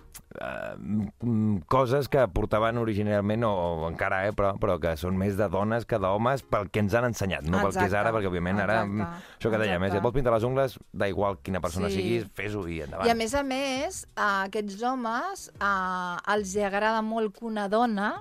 coses 1.68 2.08
que 2.10 2.24
portaven 2.34 2.78
originalment, 2.78 3.44
o, 3.48 3.88
encara, 3.90 4.24
eh, 4.28 4.34
però, 4.38 4.54
però 4.62 4.78
que 4.82 4.94
són 5.00 5.18
més 5.18 5.38
de 5.40 5.48
dones 5.50 5.88
que 5.90 6.00
d'homes 6.02 6.44
pel 6.46 6.70
que 6.70 6.84
ens 6.84 6.96
han 6.98 7.10
ensenyat, 7.10 7.48
no 7.48 7.62
pel 7.62 7.74
que 7.74 7.88
és 7.88 7.94
ara, 7.94 8.10
Exacte, 8.10 8.16
perquè 8.18 8.32
òbviament 8.32 8.62
ara, 8.64 8.80
exacte, 8.84 8.94
mm, 8.94 9.34
això 9.40 9.52
que 9.54 9.62
dèiem, 9.64 9.76
eh, 9.76 9.78
si 9.78 9.86
exacte. 9.86 9.98
et 9.98 10.08
vols 10.08 10.18
pintar 10.20 10.34
les 10.36 10.48
ungles, 10.48 10.80
da 10.94 11.10
igual 11.10 11.40
quina 11.42 11.62
persona 11.64 11.90
Sí. 11.90 12.02
siguis, 12.02 12.26
fes-ho 12.34 12.68
i 12.68 12.82
endavant. 12.82 13.08
I 13.08 13.12
a 13.12 13.16
més 13.16 13.34
a 13.34 13.44
més, 13.44 14.08
a 14.16 14.32
aquests 14.46 14.82
homes 14.84 15.52
eh, 15.60 16.34
els 16.34 16.56
agrada 16.58 17.02
molt 17.02 17.38
que 17.38 17.46
una 17.46 17.68
dona 17.68 18.16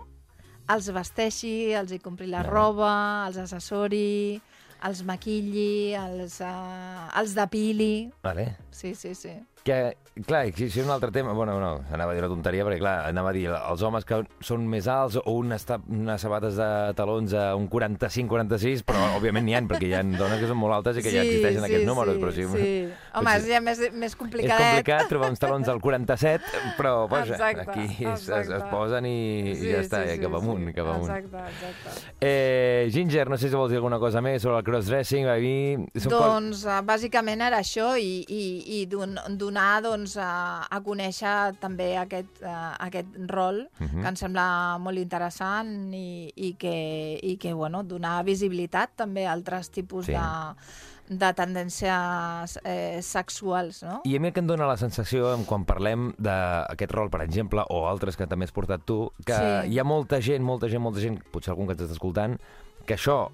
els 0.69 0.89
vesteixi, 0.91 1.73
els 1.79 1.93
hi 1.93 1.99
compri 2.03 2.27
la 2.27 2.43
roba, 2.43 3.27
els 3.29 3.37
assessori, 3.39 4.41
els 4.87 5.03
maquilli, 5.07 5.95
els, 5.95 6.41
uh, 6.45 7.07
els 7.21 7.35
depili... 7.37 8.11
Vale. 8.25 8.57
Sí, 8.71 8.95
sí, 8.95 9.15
sí. 9.15 9.35
Que, 9.67 9.97
clar, 10.29 10.45
és 10.47 10.77
un 10.79 10.91
altre 10.95 11.09
tema, 11.11 11.33
bueno, 11.35 11.57
no, 11.59 11.71
anava 11.91 12.13
a 12.13 12.15
dir 12.15 12.21
una 12.23 12.29
tonteria, 12.31 12.63
perquè, 12.63 12.79
clar, 12.79 12.93
anava 13.09 13.33
a 13.33 13.35
dir, 13.35 13.49
els 13.51 13.83
homes 13.83 14.05
que 14.07 14.21
són 14.47 14.63
més 14.71 14.87
alts 14.87 15.17
o 15.19 15.25
un 15.41 15.51
està, 15.57 15.81
unes 15.91 16.23
sabates 16.23 16.55
de 16.55 16.69
talons 16.95 17.35
a 17.35 17.49
un 17.59 17.67
45-46, 17.73 18.85
però 18.87 19.03
òbviament 19.17 19.43
n'hi 19.49 19.57
ha, 19.59 19.63
perquè 19.67 19.89
hi 19.91 19.97
ha 19.99 20.05
dones 20.07 20.39
que 20.39 20.47
són 20.47 20.61
molt 20.61 20.77
altes 20.79 21.01
i 21.01 21.05
que 21.05 21.11
ja 21.11 21.25
existeixen 21.27 21.67
aquests 21.67 21.89
números, 21.89 22.15
sí, 22.15 22.23
però 22.23 22.33
sí, 22.37 22.47
Sí. 22.47 22.71
Home, 23.19 23.33
és 23.41 23.49
ja 23.51 23.61
més, 23.65 23.81
més 23.93 24.13
és 24.13 24.17
complicadet. 24.21 24.63
complicat 24.63 25.11
trobar 25.11 25.31
uns 25.35 25.43
talons 25.43 25.69
al 25.73 25.81
47, 25.83 26.63
però 26.79 26.95
vaja, 27.11 27.35
Exacte, 27.35 27.67
aquí 27.67 28.07
es, 28.07 28.29
es, 28.29 28.51
es 28.61 28.65
posen 28.71 29.07
i, 29.11 29.17
i 29.51 29.71
ja 29.73 29.83
està, 29.83 30.05
i 30.15 30.21
cap 30.23 30.39
amunt, 30.39 30.71
cap 30.77 30.93
amunt. 30.95 31.11
Exacte, 31.11 31.43
exacte. 31.51 32.15
Eh, 32.21 32.87
Ginger, 32.95 33.27
no 33.29 33.37
sé 33.41 33.51
si 33.51 33.57
vols 33.59 33.71
dir 33.75 33.81
alguna 33.83 33.99
cosa 33.99 34.23
més 34.25 34.41
sobre 34.47 34.61
el 34.63 34.65
crossdressing, 34.71 35.27
a 35.27 35.37
mi... 35.43 35.57
Són 35.99 36.13
cos- 36.15 36.25
Doncs 36.37 36.65
uh, 36.69 36.79
bàsicament 36.87 37.43
era 37.51 37.59
això 37.65 37.93
i, 37.99 38.23
i, 38.29 38.43
i 38.79 38.83
don, 38.91 39.17
donar 39.57 39.81
doncs, 39.83 40.17
a, 40.21 40.67
a 40.69 40.81
conèixer 40.85 41.57
també 41.61 41.97
aquest, 41.97 42.43
uh, 42.45 42.75
aquest 42.85 43.09
rol 43.31 43.63
Mhm. 43.81 44.03
que 44.03 44.09
em 44.09 44.17
sembla 44.17 44.79
molt 44.79 44.99
interessant 44.99 45.93
i, 45.95 46.31
i, 46.37 46.53
que, 46.59 47.19
i 47.23 47.37
que 47.39 47.53
bueno, 47.55 47.83
donar 47.83 48.23
visibilitat 48.25 48.91
també 48.97 49.27
a 49.27 49.33
altres 49.33 49.71
tipus 49.71 50.07
Sí. 50.07 50.13
de, 50.13 50.25
de 51.09 51.33
tendències 51.35 52.59
eh, 52.65 53.01
sexuals, 53.03 53.83
no? 53.83 54.01
I 54.05 54.17
a 54.17 54.21
mi 54.21 54.33
que 54.33 54.41
em 54.41 54.47
dóna 54.47 54.67
la 54.67 54.77
sensació, 54.77 55.37
quan 55.47 55.65
parlem 55.65 56.13
d'aquest 56.19 56.93
rol, 56.93 57.09
per 57.11 57.23
exemple, 57.23 57.63
o 57.71 57.87
altres 57.89 58.17
que 58.17 58.27
també 58.27 58.45
has 58.45 58.53
portat 58.53 58.85
tu, 58.85 59.11
que 59.25 59.33
Sí. 59.35 59.73
hi 59.73 59.79
ha 59.79 59.85
molta 59.85 60.21
gent, 60.21 60.43
molta 60.45 60.69
gent, 60.69 60.83
molta 60.83 61.01
gent, 61.01 61.23
potser 61.33 61.53
algun 61.53 61.67
que 61.67 61.73
ens 61.73 61.83
està 61.83 61.93
escoltant, 61.93 62.39
que 62.87 62.95
això 62.95 63.31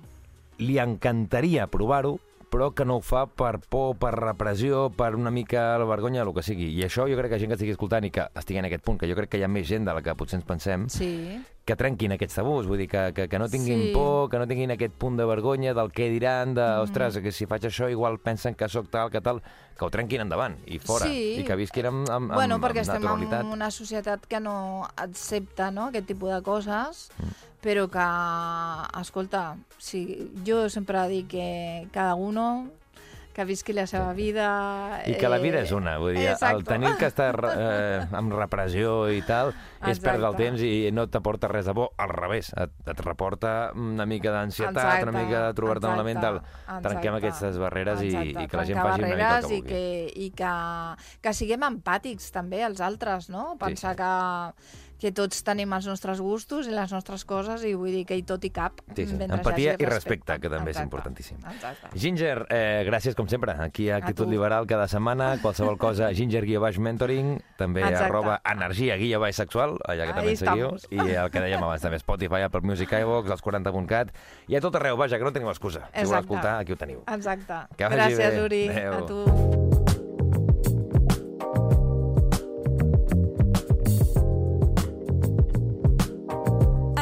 li 0.59 0.79
encantaria 0.79 1.67
provar-ho, 1.67 2.19
però 2.53 2.69
que 2.77 2.85
no 2.85 2.99
ho 2.99 3.01
fa 3.01 3.25
per 3.27 3.55
por, 3.65 3.97
per 3.97 4.13
repressió, 4.19 4.91
per 4.93 5.15
una 5.17 5.31
mica 5.33 5.79
la 5.81 5.87
vergonya, 5.89 6.21
el 6.27 6.35
que 6.37 6.43
sigui. 6.45 6.69
I 6.77 6.85
això 6.85 7.07
jo 7.09 7.17
crec 7.17 7.33
que 7.33 7.39
gent 7.41 7.49
que 7.49 7.57
estigui 7.57 7.73
escoltant 7.73 8.05
i 8.05 8.11
que 8.13 8.27
estigui 8.37 8.61
en 8.61 8.69
aquest 8.69 8.85
punt, 8.85 8.99
que 9.01 9.09
jo 9.09 9.17
crec 9.17 9.31
que 9.33 9.41
hi 9.41 9.47
ha 9.47 9.49
més 9.49 9.67
gent 9.67 9.89
de 9.89 9.95
la 9.97 10.03
que 10.05 10.15
potser 10.15 10.37
ens 10.39 10.45
pensem, 10.47 10.85
Sí, 10.93 11.41
que 11.65 11.77
trenquin 11.79 12.13
aquests 12.13 12.35
tabús, 12.35 12.67
vull 12.67 12.77
dir, 12.83 12.89
que, 12.91 13.13
que, 13.17 13.29
que 13.31 13.39
no 13.39 13.49
tinguin 13.49 13.87
Sí. 13.89 13.93
por, 13.95 14.29
que 14.29 14.39
no 14.39 14.47
tinguin 14.51 14.71
aquest 14.75 14.93
punt 14.99 15.17
de 15.17 15.25
vergonya 15.25 15.73
del 15.75 15.93
què 15.95 16.11
diran, 16.11 16.53
de, 16.55 16.61
Mm. 16.63 16.83
ostres, 16.83 17.19
que 17.23 17.33
si 17.33 17.47
faig 17.47 17.63
això 17.71 17.89
igual 17.91 18.19
pensen 18.19 18.55
que 18.55 18.69
sóc 18.69 18.91
tal, 18.91 19.11
que 19.11 19.21
tal, 19.23 19.41
que 19.79 19.85
ho 19.87 19.91
trenquin 19.91 20.21
endavant 20.27 20.59
i 20.67 20.79
fora, 20.79 21.07
Sí. 21.07 21.39
i 21.41 21.45
que 21.45 21.57
visquin 21.57 21.87
amb, 21.87 22.11
amb, 22.11 22.35
bueno, 22.35 22.57
amb, 22.57 22.65
perquè 22.65 22.83
amb 22.83 22.89
estem 22.89 23.03
naturalitat. 23.03 23.41
en 23.41 23.47
una 23.47 23.71
societat 23.71 24.27
que 24.27 24.41
no 24.41 24.87
accepta 24.97 25.71
no, 25.71 25.87
aquest 25.89 26.07
tipus 26.07 26.31
de 26.35 26.43
coses, 26.43 27.11
Mm. 27.19 27.31
Però 27.63 27.87
que, 27.91 28.07
escolta, 29.01 29.57
si, 29.79 30.05
jo 30.47 30.67
sempre 30.73 31.07
dic 31.11 31.29
que 31.31 31.49
cada 31.95 32.17
uno 32.19 32.67
que 33.33 33.45
visqui 33.49 33.73
la 33.73 33.87
seva 33.89 34.13
vida... 34.13 35.01
I 35.09 35.15
que 35.17 35.31
la 35.31 35.39
vida 35.41 35.63
eh, 35.63 35.65
és 35.65 35.73
una, 35.73 35.97
vull 36.03 36.19
dir, 36.19 36.27
el 36.27 36.35
exacte. 36.35 36.67
tenir 36.69 36.93
que 37.01 37.09
estar 37.09 37.33
eh, 37.55 38.03
amb 38.13 38.35
repressió 38.37 39.07
i 39.15 39.23
tal 39.25 39.55
és 39.83 39.99
Exacte. 39.99 40.09
perdre 40.09 40.29
el 40.29 40.37
temps 40.39 40.63
i 40.63 40.91
no 40.95 41.07
t'aporta 41.11 41.49
res 41.51 41.67
de 41.67 41.75
bo, 41.77 41.89
al 41.99 42.13
revés, 42.15 42.53
et, 42.57 42.75
et 42.87 43.01
reporta 43.03 43.73
una 43.75 44.07
mica 44.07 44.31
d'ansietat, 44.35 45.03
una 45.09 45.17
mica 45.17 45.47
de 45.49 45.57
trobar-te 45.59 45.91
amb 45.91 45.99
la 45.99 46.05
ment 46.07 46.21
del 46.23 46.39
exacte, 46.39 46.83
trenquem 46.89 47.19
aquestes 47.19 47.59
barreres 47.59 48.03
i, 48.03 48.13
Exacte, 48.13 48.45
i 48.45 48.49
que 48.49 48.57
la 48.61 48.69
gent 48.69 48.79
faci 48.83 49.03
una 49.03 49.11
mica 49.15 49.33
el 49.39 49.49
que 49.49 49.57
i 49.57 49.59
vulgui. 49.59 49.69
que, 49.73 49.83
i 50.27 50.31
que, 50.39 50.55
que 51.27 51.35
siguem 51.35 51.67
empàtics 51.73 52.31
també 52.33 52.63
als 52.63 52.81
altres, 52.81 53.29
no? 53.33 53.57
Pensar 53.61 53.97
que, 53.99 54.13
que 55.03 55.11
tots 55.11 55.41
tenim 55.43 55.73
els 55.75 55.87
nostres 55.91 56.21
gustos 56.23 56.69
i 56.71 56.75
les 56.75 56.93
nostres 56.95 57.25
coses 57.27 57.65
i 57.67 57.73
vull 57.75 57.91
dir 57.91 58.05
que 58.07 58.15
hi 58.15 58.23
tot 58.23 58.45
hi 58.47 58.53
cap. 58.55 58.79
Sí, 58.95 59.09
sí. 59.11 59.17
Empatia 59.19 59.75
i 59.75 59.89
respecte, 59.89 60.37
que 60.39 60.47
també 60.53 60.71
és 60.71 60.77
Exacte, 60.77 60.87
importantíssim. 60.87 61.41
Exacte. 61.51 61.91
Ginger, 61.99 62.47
eh, 62.55 62.85
gràcies 62.87 63.19
com 63.19 63.27
sempre, 63.27 63.57
aquí 63.59 63.91
a 63.91 63.97
Actitud 63.99 64.29
tu. 64.29 64.31
Liberal 64.31 64.69
cada 64.71 64.87
setmana, 64.87 65.33
qualsevol 65.43 65.77
cosa, 65.79 66.13
Ginger 66.19 66.45
guia 66.47 66.63
baix 66.63 66.79
mentoring, 66.79 67.35
també 67.59 67.83
Exacte. 67.83 68.05
arroba 68.07 68.39
energia 68.47 68.95
sexual, 69.73 69.79
allà 69.89 70.05
que 70.05 70.13
Ahí 70.13 70.17
també 70.19 70.31
ens 70.31 70.39
seguiu, 70.45 70.67
estamos. 70.77 70.87
i 70.91 71.17
el 71.17 71.31
que 71.31 71.41
dèiem 71.41 71.63
abans 71.63 71.83
també, 71.83 71.99
Spotify, 71.99 72.43
Apple 72.49 72.61
Music, 72.63 72.93
iVox, 72.93 73.31
els 73.31 73.43
40.cat, 73.43 74.13
i 74.49 74.57
a 74.57 74.61
tot 74.61 74.75
arreu, 74.77 74.97
vaja, 74.97 75.19
que 75.19 75.25
no 75.25 75.33
teniu 75.33 75.51
excusa. 75.51 75.87
Si 75.87 75.93
voleu 75.93 76.03
Exacte. 76.03 76.25
escoltar, 76.27 76.59
aquí 76.61 76.73
ho 76.73 76.77
teniu. 76.77 77.03
Exacte. 77.07 77.63
Que 77.77 77.85
vagi 77.89 77.97
Gràcies, 77.97 78.35
bé. 78.37 78.43
Uri. 78.45 78.69
Adéu. 78.69 78.93
A 78.93 79.07
tu. 79.07 79.53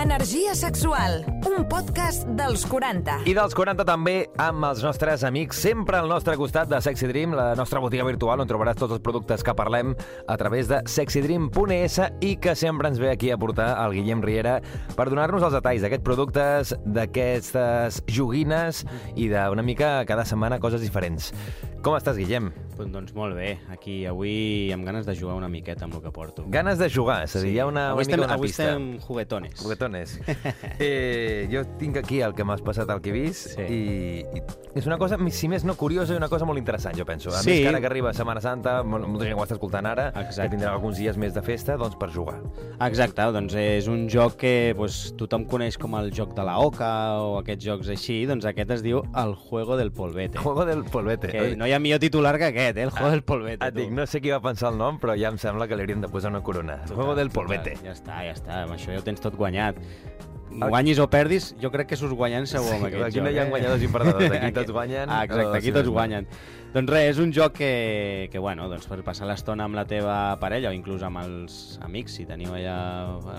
Energia 0.03 0.55
sexual, 0.55 1.25
un 1.57 1.65
podcast 1.69 2.27
dels 2.39 2.63
40. 2.69 3.15
I 3.27 3.33
dels 3.35 3.55
40 3.57 3.85
també 3.89 4.15
amb 4.41 4.65
els 4.69 4.83
nostres 4.85 5.25
amics, 5.27 5.59
sempre 5.65 5.99
al 5.99 6.09
nostre 6.11 6.37
costat 6.39 6.69
de 6.71 6.79
Sexy 6.85 7.09
Dream, 7.11 7.35
la 7.37 7.55
nostra 7.59 7.81
botiga 7.83 8.05
virtual 8.07 8.43
on 8.43 8.51
trobaràs 8.51 8.79
tots 8.79 8.95
els 8.95 9.03
productes 9.05 9.43
que 9.47 9.55
parlem 9.57 9.95
a 10.29 10.37
través 10.41 10.71
de 10.71 10.81
sexydream.es 10.87 11.99
i 12.27 12.35
que 12.43 12.55
sempre 12.59 12.91
ens 12.93 13.01
ve 13.03 13.11
aquí 13.11 13.33
a 13.33 13.39
portar 13.41 13.73
el 13.85 13.97
Guillem 13.99 14.23
Riera 14.23 14.59
per 14.97 15.09
donar-nos 15.11 15.47
els 15.49 15.57
detalls 15.57 15.83
d'aquests 15.87 16.07
productes, 16.07 16.75
d'aquestes 16.85 18.03
joguines 18.07 18.85
i 19.17 19.31
d'una 19.33 19.67
mica 19.67 19.99
cada 20.09 20.27
setmana 20.29 20.61
coses 20.63 20.85
diferents. 20.85 21.33
Com 21.81 21.95
estàs, 21.97 22.19
Guillem? 22.21 22.51
Pues, 22.77 22.91
doncs 22.93 23.15
molt 23.17 23.35
bé, 23.37 23.55
aquí 23.73 24.03
avui 24.09 24.69
amb 24.73 24.85
ganes 24.85 25.07
de 25.09 25.15
jugar 25.17 25.35
una 25.37 25.49
miqueta 25.49 25.85
amb 25.87 25.95
el 25.97 26.03
que 26.05 26.11
porto. 26.13 26.45
Ganes 26.53 26.79
de 26.81 26.89
jugar, 26.93 27.23
és 27.25 27.35
a 27.37 27.41
dir, 27.41 27.55
hi 27.55 27.59
ha 27.61 27.67
una, 27.69 27.87
avui 27.95 28.05
una 28.05 28.09
mica 28.09 28.17
estem, 28.17 28.25
una 28.27 28.35
avui 28.37 28.49
pista. 28.49 28.67
estem 28.69 28.87
juguetones. 29.05 29.55
Juguetones. 29.63 30.15
eh, 30.79 31.49
jo 31.53 31.63
tinc 31.81 31.97
aquí 32.01 32.21
el 32.25 32.35
que 32.37 32.45
m'has 32.45 32.61
passat 32.65 32.89
al 32.93 33.01
que 33.01 33.11
he 33.11 33.15
vist 33.17 33.51
Sí. 33.55 33.65
i, 33.65 34.25
i 34.37 34.43
és 34.77 34.87
una 34.89 34.97
cosa, 35.01 35.17
si 35.33 35.49
més 35.49 35.65
no 35.65 35.75
curiosa, 35.77 36.13
i 36.15 36.21
una 36.21 36.29
cosa 36.33 36.45
molt 36.49 36.61
interessant, 36.61 36.97
jo 37.01 37.05
penso. 37.09 37.33
A 37.33 37.41
Sí. 37.41 37.51
més 37.51 37.61
que 37.65 37.69
ara 37.73 37.81
que 37.81 37.89
arriba 37.91 38.13
Setmana 38.17 38.41
Santa, 38.45 38.83
mol- 38.85 39.09
molta 39.09 39.25
gent 39.29 39.37
ho 39.41 39.45
està 39.45 39.57
escoltant 39.57 39.89
ara, 39.89 40.09
Exacte. 40.15 40.43
que 40.51 40.57
tindrà 40.57 40.73
alguns 40.77 41.01
dies 41.01 41.17
més 41.17 41.33
de 41.37 41.43
festa, 41.43 41.77
doncs 41.81 41.97
per 42.01 42.11
jugar. 42.13 42.39
Exacte, 42.81 43.23
doncs 43.33 43.55
és 43.57 43.89
un 43.89 44.05
joc 44.09 44.37
que 44.45 44.75
pues, 44.77 45.15
tothom 45.17 45.45
coneix 45.49 45.77
com 45.81 45.97
el 46.01 46.13
joc 46.13 46.37
de 46.37 46.45
la 46.45 46.59
oca 46.61 46.93
o 47.25 47.39
aquests 47.41 47.65
jocs 47.65 47.89
així, 47.97 48.27
doncs 48.29 48.45
aquest 48.49 48.71
es 48.79 48.83
diu 48.85 49.01
el 49.17 49.35
juego 49.35 49.77
del 49.81 49.93
polvete. 49.93 50.39
Juego 50.39 50.65
del 50.69 50.85
polvete. 50.85 51.29
Que 51.29 51.57
no 51.57 51.67
hi 51.67 51.70
ha 51.75 51.79
millor 51.79 51.99
titular 52.01 52.37
que 52.39 52.47
aquest, 52.51 52.77
eh? 52.79 52.83
el 52.83 52.91
juego 52.91 53.11
del 53.11 53.23
polvete. 53.23 53.67
Et 53.67 53.75
dic, 53.75 53.91
no 53.91 54.07
sé 54.07 54.21
qui 54.21 54.31
va 54.31 54.41
pensar 54.41 54.71
el 54.73 54.79
nom, 54.79 54.99
però 55.01 55.17
ja 55.19 55.29
em 55.29 55.39
sembla 55.39 55.67
que 55.69 55.77
li 55.77 55.83
hauríem 55.85 56.01
de 56.01 56.09
posar 56.09 56.31
una 56.31 56.43
corona. 56.43 56.79
Total, 56.83 56.97
Juego 56.97 57.15
del 57.15 57.31
polvete. 57.31 57.77
Ja 57.85 57.93
està, 57.93 58.23
ja 58.27 58.33
està, 58.37 58.63
amb 58.65 58.73
això 58.77 58.93
ja 58.95 58.99
ho 59.01 59.07
tens 59.07 59.21
tot 59.21 59.35
guanyat. 59.37 59.77
Guanyis 60.51 60.99
o 60.99 61.07
perdis, 61.07 61.53
jo 61.63 61.71
crec 61.71 61.87
que 61.93 61.97
s'us 61.97 62.11
guanyen 62.13 62.47
segur 62.51 62.73
amb 62.75 62.81
Sí, 62.83 62.87
aquest 62.89 63.05
aquí 63.07 63.19
joc. 63.21 63.25
no 63.25 63.31
hi 63.31 63.39
ha 63.39 63.45
eh? 63.45 63.51
guanyadors 63.53 63.83
i 63.87 63.89
perdedors, 63.89 64.33
aquí 64.35 64.53
tots 64.57 64.73
guanyen, 64.75 65.09
Ah, 65.09 65.21
exacte, 65.25 65.59
aquí 65.61 65.71
tots 65.73 65.89
guanyen. 65.89 66.27
Doncs 66.71 66.87
res, 66.93 67.09
és 67.17 67.19
un 67.19 67.33
joc 67.35 67.57
que, 67.59 68.29
que 68.31 68.39
bueno, 68.39 68.69
doncs 68.71 68.85
per 68.87 69.01
passar 69.03 69.27
l'estona 69.27 69.65
amb 69.67 69.75
la 69.75 69.83
teva 69.91 70.37
parella 70.39 70.71
o 70.71 70.75
inclús 70.77 71.03
amb 71.03 71.19
els 71.19 71.57
amics, 71.83 72.15
si 72.21 72.27
teniu 72.29 72.53
allà... 72.55 72.77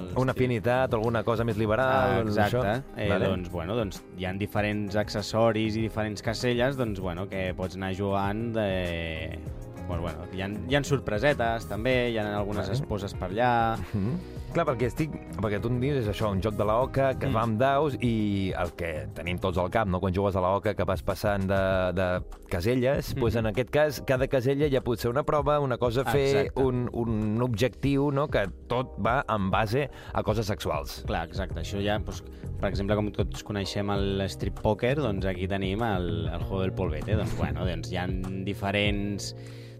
Els 0.02 0.18
Una 0.20 0.36
afinitat, 0.36 0.92
alguna 0.98 1.22
cosa 1.24 1.46
més 1.48 1.56
liberal, 1.56 1.88
Ah, 1.88 2.18
doncs 2.20 2.36
exacte. 2.36 2.74
això. 2.76 2.84
Eh, 3.00 3.08
Vale. 3.08 3.30
doncs, 3.32 3.48
bueno, 3.54 3.78
doncs 3.80 4.02
hi 4.20 4.28
ha 4.28 4.34
diferents 4.36 5.00
accessoris 5.00 5.80
i 5.80 5.86
diferents 5.88 6.22
caselles 6.26 6.76
doncs, 6.76 7.00
bueno, 7.00 7.30
que 7.32 7.54
pots 7.56 7.80
anar 7.80 7.94
jugant 7.96 8.50
de... 8.58 9.40
Bueno, 9.88 10.04
bueno, 10.04 10.28
hi, 10.36 10.44
ha, 10.44 10.52
hi 10.68 10.76
ha 10.76 10.84
sorpresetes 10.84 11.66
també, 11.72 11.96
hi 12.12 12.20
ha 12.20 12.28
algunes 12.38 12.68
Vale. 12.68 12.82
esposes 12.82 13.16
per 13.16 13.32
allà... 13.32 13.54
Mm 13.96 14.40
Clar, 14.51 14.65
perquè 14.67 14.89
estic... 14.89 15.13
Perquè 15.41 15.62
tu 15.63 15.70
em 15.72 15.77
dius 15.79 16.01
és 16.01 16.08
això, 16.12 16.27
un 16.36 16.41
joc 16.43 16.58
de 16.60 16.65
la 16.67 16.74
oca 16.84 17.13
que 17.15 17.29
Mm. 17.29 17.34
va 17.38 17.41
amb 17.48 17.58
daus 17.60 17.93
i 18.03 18.51
el 18.60 18.74
que 18.75 19.08
tenim 19.15 19.38
tots 19.39 19.58
al 19.58 19.70
cap, 19.72 19.88
no? 19.88 20.01
Quan 20.03 20.12
jugues 20.13 20.36
a 20.36 20.41
la 20.43 20.50
oca 20.58 20.74
que 20.75 20.84
vas 20.84 21.01
passant 21.01 21.46
de, 21.48 21.60
de 21.96 22.08
caselles, 22.51 23.13
doncs 23.15 23.38
en 23.39 23.48
aquest 23.48 23.72
cas 23.72 24.01
cada 24.05 24.27
casella 24.27 24.67
ja 24.70 24.81
pot 24.84 25.00
ser 25.00 25.10
una 25.13 25.24
prova, 25.24 25.60
una 25.63 25.77
cosa 25.79 26.03
a 26.03 26.12
fer, 26.12 26.25
Exacte. 26.50 26.62
un, 26.67 26.89
un 26.91 27.41
objectiu, 27.41 28.10
no? 28.12 28.27
Que 28.27 28.43
tot 28.67 28.98
va 29.00 29.22
en 29.31 29.48
base 29.53 29.88
a 30.12 30.24
coses 30.27 30.46
sexuals. 30.51 31.00
Clar, 31.08 31.24
exacte. 31.31 31.62
Això 31.63 31.79
ja, 31.79 31.96
doncs, 32.03 32.20
per 32.60 32.70
exemple, 32.70 33.00
com 33.00 33.08
tots 33.15 33.48
coneixem 33.48 33.89
el 33.96 34.22
strip 34.29 34.60
poker, 34.62 34.98
doncs 35.00 35.25
aquí 35.31 35.48
tenim 35.48 35.81
el, 35.88 36.27
el 36.27 36.43
juego 36.43 36.62
del 36.67 36.74
polvete. 36.75 37.15
Doncs, 37.15 37.38
bueno, 37.39 37.63
doncs 37.65 37.89
hi 37.91 37.98
ha 38.03 38.05
diferents... 38.46 39.31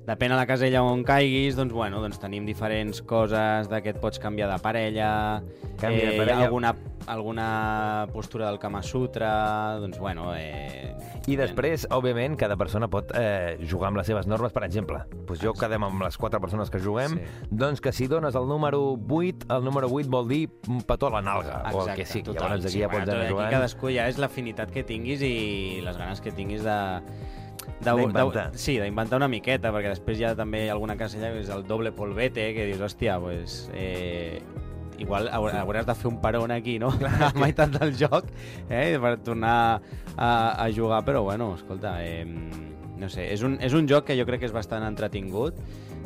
Depèn 0.02 0.32
de 0.34 0.36
la 0.36 0.48
casella 0.50 0.82
on 0.82 1.04
caiguis, 1.06 1.54
doncs, 1.56 1.72
bueno, 1.78 2.00
doncs 2.02 2.18
tenim 2.20 2.46
diferents 2.48 3.04
coses 3.06 3.68
de 3.70 3.82
que 3.86 3.92
et 3.94 4.00
pots 4.02 4.18
canviar 4.20 4.48
de 4.50 4.58
parella, 4.60 5.10
Canvi 5.80 6.00
de 6.02 6.16
parella. 6.18 6.46
alguna, 6.48 6.72
alguna 7.06 8.08
postura 8.12 8.48
del 8.50 8.58
Kama 8.60 8.82
Sutra, 8.82 9.78
doncs, 9.80 10.00
bueno... 10.00 10.34
Eh, 10.36 10.96
I 11.30 11.36
després, 11.38 11.86
òbviament, 11.94 12.34
cada 12.36 12.58
persona 12.58 12.88
pot 12.90 13.12
eh, 13.14 13.60
jugar 13.70 13.92
amb 13.92 14.00
les 14.02 14.08
seves 14.10 14.26
normes. 14.26 14.50
Per 14.52 14.64
exemple, 14.66 15.04
doncs 15.30 15.44
jo 15.46 15.54
quedem 15.54 15.84
amb 15.86 16.02
les 16.02 16.18
quatre 16.18 16.40
persones 16.42 16.72
que 16.74 16.82
juguem, 16.82 17.20
Sí. 17.20 17.46
doncs 17.52 17.80
que 17.80 17.92
si 17.94 18.08
dones 18.10 18.34
el 18.36 18.48
número 18.50 18.82
8, 18.98 19.46
el 19.54 19.64
número 19.64 19.88
8 19.88 20.10
vol 20.10 20.28
dir 20.28 20.48
un 20.68 20.82
petó 20.82 21.08
a 21.12 21.12
la 21.12 21.22
nalga, 21.22 21.62
o 21.72 21.86
el 21.88 21.94
que 21.94 22.06
sigui. 22.10 22.24
total. 22.26 22.58
Llavors 22.58 22.66
aquí 22.66 22.74
Sí, 22.74 22.80
ja 22.82 22.90
pots 22.90 23.06
bueno, 23.06 23.12
anar 23.14 23.26
aquí 23.26 23.34
jugant. 23.36 23.52
cadascú 23.54 23.94
ja 23.94 24.08
és 24.10 24.18
l'afinitat 24.18 24.72
que 24.74 24.82
tinguis 24.84 25.22
i 25.22 25.80
les 25.86 25.96
ganes 25.98 26.22
que 26.26 26.32
tinguis 26.34 26.64
de... 26.66 26.80
D'inventar. 27.80 28.52
Sí, 28.60 28.78
d'inventar 28.80 29.18
una 29.18 29.28
miqueta, 29.32 29.72
perquè 29.74 29.90
després 29.96 30.20
hi 30.20 30.26
ha 30.26 30.36
també 30.36 30.70
alguna 30.70 30.98
casella 30.98 31.32
que 31.34 31.40
és 31.46 31.50
el 31.50 31.64
doble 31.68 31.92
polvete, 31.92 32.54
que 32.54 32.66
dius, 32.70 32.82
hòstia, 32.82 33.20
pues, 33.20 33.70
eh, 33.74 34.42
igual 35.02 35.30
haur- 35.34 35.56
hauràs 35.56 35.86
de 35.88 35.96
fer 35.96 36.08
un 36.12 36.20
peron 36.22 36.52
aquí, 36.52 36.78
no? 36.80 36.90
a 36.92 37.32
meitat 37.36 37.72
del 37.80 37.96
joc, 37.98 38.26
eh? 38.70 38.98
per 39.02 39.18
tornar 39.26 39.82
a, 40.16 40.64
a 40.64 40.68
jugar, 40.76 41.04
però 41.06 41.24
bueno, 41.24 41.56
escolta, 41.56 41.96
eh, 42.06 42.26
no 42.98 43.10
sé, 43.10 43.32
és 43.34 43.42
un, 43.42 43.58
és 43.62 43.74
un 43.74 43.88
joc 43.90 44.06
que 44.06 44.18
jo 44.20 44.28
crec 44.28 44.42
que 44.44 44.46
és 44.52 44.54
bastant 44.54 44.84
entretingut, 44.86 45.58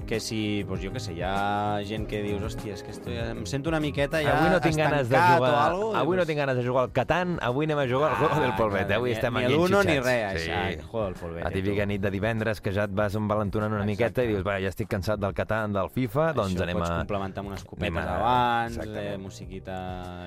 que 0.05 0.19
si, 0.19 0.63
doncs 0.67 0.81
jo 0.85 0.91
què 0.93 0.99
sé, 1.01 1.13
hi 1.17 1.21
ha 1.25 1.81
gent 1.87 2.05
que 2.09 2.21
dius, 2.23 2.41
hòstia, 2.45 2.73
és 2.77 2.83
que 2.85 2.91
estoy, 2.93 3.17
em 3.17 3.43
sento 3.49 3.69
una 3.71 3.79
miqueta 3.83 4.21
ja 4.23 4.35
avui 4.37 4.51
no 4.53 4.59
tinc 4.61 4.77
ganes 4.77 5.09
de 5.09 5.17
jugar, 5.17 5.53
algo, 5.65 5.89
avui 5.97 6.15
no 6.17 6.21
dius, 6.23 6.27
tinc 6.29 6.39
ganes 6.43 6.57
de 6.59 6.63
jugar 6.67 6.83
al 6.85 6.91
Catan, 6.95 7.37
avui 7.41 7.65
anem 7.65 7.79
a 7.81 7.87
jugar 7.89 8.11
al 8.11 8.17
juego 8.21 8.41
del 8.41 8.53
polvet. 8.59 8.91
Avui 8.91 9.09
ni- 9.11 9.15
estem 9.17 9.33
ni 9.33 9.43
aquí 9.45 9.53
l'uno 9.53 9.81
ni 9.83 9.97
res, 9.99 10.25
això, 10.41 10.59
el 10.69 10.81
juego 10.83 11.05
del 11.05 11.15
polvet. 11.19 11.43
La 11.43 11.51
típica 11.51 11.85
nit 11.89 12.01
de 12.01 12.11
divendres 12.13 12.61
que 12.61 12.71
ja 12.75 12.83
et 12.85 12.93
vas 12.95 13.15
envalentonant 13.15 13.73
una 13.73 13.83
Exacte. 13.83 13.91
miqueta 14.05 14.23
i 14.23 14.27
dius, 14.33 14.45
va, 14.45 14.59
ja 14.61 14.69
estic 14.69 14.87
cansat 14.89 15.19
del 15.19 15.33
Catan, 15.33 15.73
del 15.73 15.89
FIFA, 15.89 16.29
doncs 16.37 16.53
Això 16.55 16.63
anem 16.67 16.77
pots 16.77 16.89
a... 16.91 16.97
complementar 17.01 17.41
amb 17.43 17.49
unes 17.53 17.63
copetes 17.65 17.89
anem 17.89 17.97
a- 18.03 18.15
abans, 18.19 18.77
Exactament. 18.77 19.13
eh, 19.13 19.17
musiquita 19.17 19.79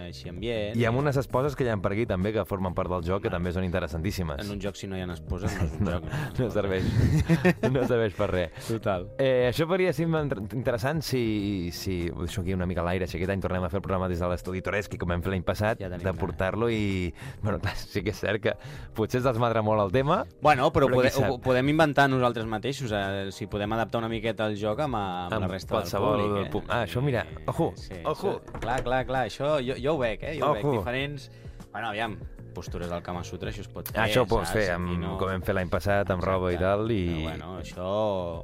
així 0.08 0.28
ambient. 0.28 0.76
I 0.76 0.85
amb 0.90 0.99
unes 0.99 1.16
esposes 1.16 1.54
que 1.54 1.64
hi 1.64 1.68
ha 1.70 1.76
per 1.78 1.92
aquí 1.94 2.06
també, 2.11 2.32
que 2.35 2.44
formen 2.49 2.75
part 2.75 2.90
del 2.90 3.04
joc, 3.06 3.23
que 3.23 3.30
també 3.30 3.52
són 3.54 3.64
interessantíssimes. 3.64 4.42
En 4.44 4.50
un 4.56 4.61
joc, 4.61 4.75
si 4.76 4.87
no 4.90 4.97
hi 4.99 5.02
ha 5.06 5.12
esposes, 5.12 5.54
no 5.54 5.64
és 5.64 5.78
un 5.78 5.87
joc. 5.92 6.11
No 6.38 6.50
serveix, 6.50 6.85
no 7.73 7.87
serveix 7.87 8.14
per 8.18 8.30
res. 8.32 8.50
Total. 8.66 9.06
Eh, 9.18 9.47
això 9.52 9.68
podria 9.69 9.93
ser 9.95 10.07
interessant 10.09 11.03
si, 11.05 11.71
si 11.77 12.01
ho 12.11 12.25
deixo 12.25 12.43
aquí 12.43 12.55
una 12.57 12.67
mica 12.67 12.83
a 12.83 12.87
l'aire, 12.89 13.07
si 13.07 13.19
aquest 13.19 13.33
any 13.35 13.43
tornem 13.45 13.65
a 13.67 13.71
fer 13.71 13.79
el 13.79 13.85
programa 13.85 14.09
des 14.11 14.23
de 14.23 14.31
l'estudi 14.31 14.63
Toresc, 14.65 14.97
com 15.01 15.13
vam 15.13 15.23
fer 15.25 15.35
l'any 15.35 15.45
passat, 15.47 15.81
Ja 15.83 15.91
de 15.93 16.15
portar-lo 16.17 16.71
i... 16.73 17.13
Bueno, 17.43 17.59
clar, 17.63 17.75
sí 17.79 18.03
que 18.07 18.13
és 18.15 18.21
cert 18.21 18.43
que 18.43 18.55
potser 18.97 19.21
es 19.21 19.27
desmadra 19.27 19.63
molt 19.63 19.85
el 19.87 19.93
tema, 19.95 20.23
Bueno, 20.43 20.71
però, 20.73 20.89
Però 20.89 21.03
pode, 21.03 21.13
ho 21.29 21.39
podem 21.43 21.73
inventar 21.75 22.09
nosaltres 22.11 22.47
mateixos, 22.49 22.93
eh, 22.95 23.29
si 23.35 23.49
podem 23.51 23.73
adaptar 23.77 24.03
una 24.03 24.11
miqueta 24.11 24.49
el 24.49 24.57
joc 24.61 24.81
amb, 24.87 24.97
amb, 24.99 25.35
Amb 25.37 25.47
la 25.47 25.53
resta 25.53 25.75
qualsevol 25.77 26.23
del 26.23 26.49
públic. 26.51 26.71
Eh? 26.71 26.75
Ah, 26.75 26.85
això, 26.87 27.03
mira, 27.05 27.27
ojo, 27.47 27.73
ojo. 28.05 28.39
Això, 28.39 28.61
clar, 28.63 28.81
clar, 28.87 29.05
clar, 29.09 29.27
això 29.29 29.59
jo, 29.65 29.77
jo 29.79 29.95
ho 29.95 30.01
veig, 30.01 30.23
eh? 30.23 30.39
Jo 30.39 30.51
ho 30.51 30.57
veig, 30.57 30.65
Ojo. 30.65 30.79
diferents... 30.81 31.31
Bueno, 31.69 31.91
aviam, 31.91 32.17
postures 32.59 32.91
del 32.91 33.03
Kama 33.07 33.23
Sutra, 33.25 33.53
això 33.55 33.62
es 33.65 33.71
pot 33.71 33.88
fer, 33.93 34.00
això 34.03 34.25
ho 34.27 34.29
pots 34.29 34.50
saps? 34.50 34.59
fer, 34.59 34.67
amb, 34.75 34.91
com 35.21 35.31
vam 35.31 35.45
fer 35.47 35.55
l'any 35.57 35.71
passat, 35.73 36.11
amb 36.11 36.25
roba 36.27 36.50
i 36.53 36.57
Exacte. 36.59 36.67
tal, 36.67 36.91
i... 36.93 37.00
Però, 37.09 37.23
bueno, 37.31 37.53
això, 37.62 37.88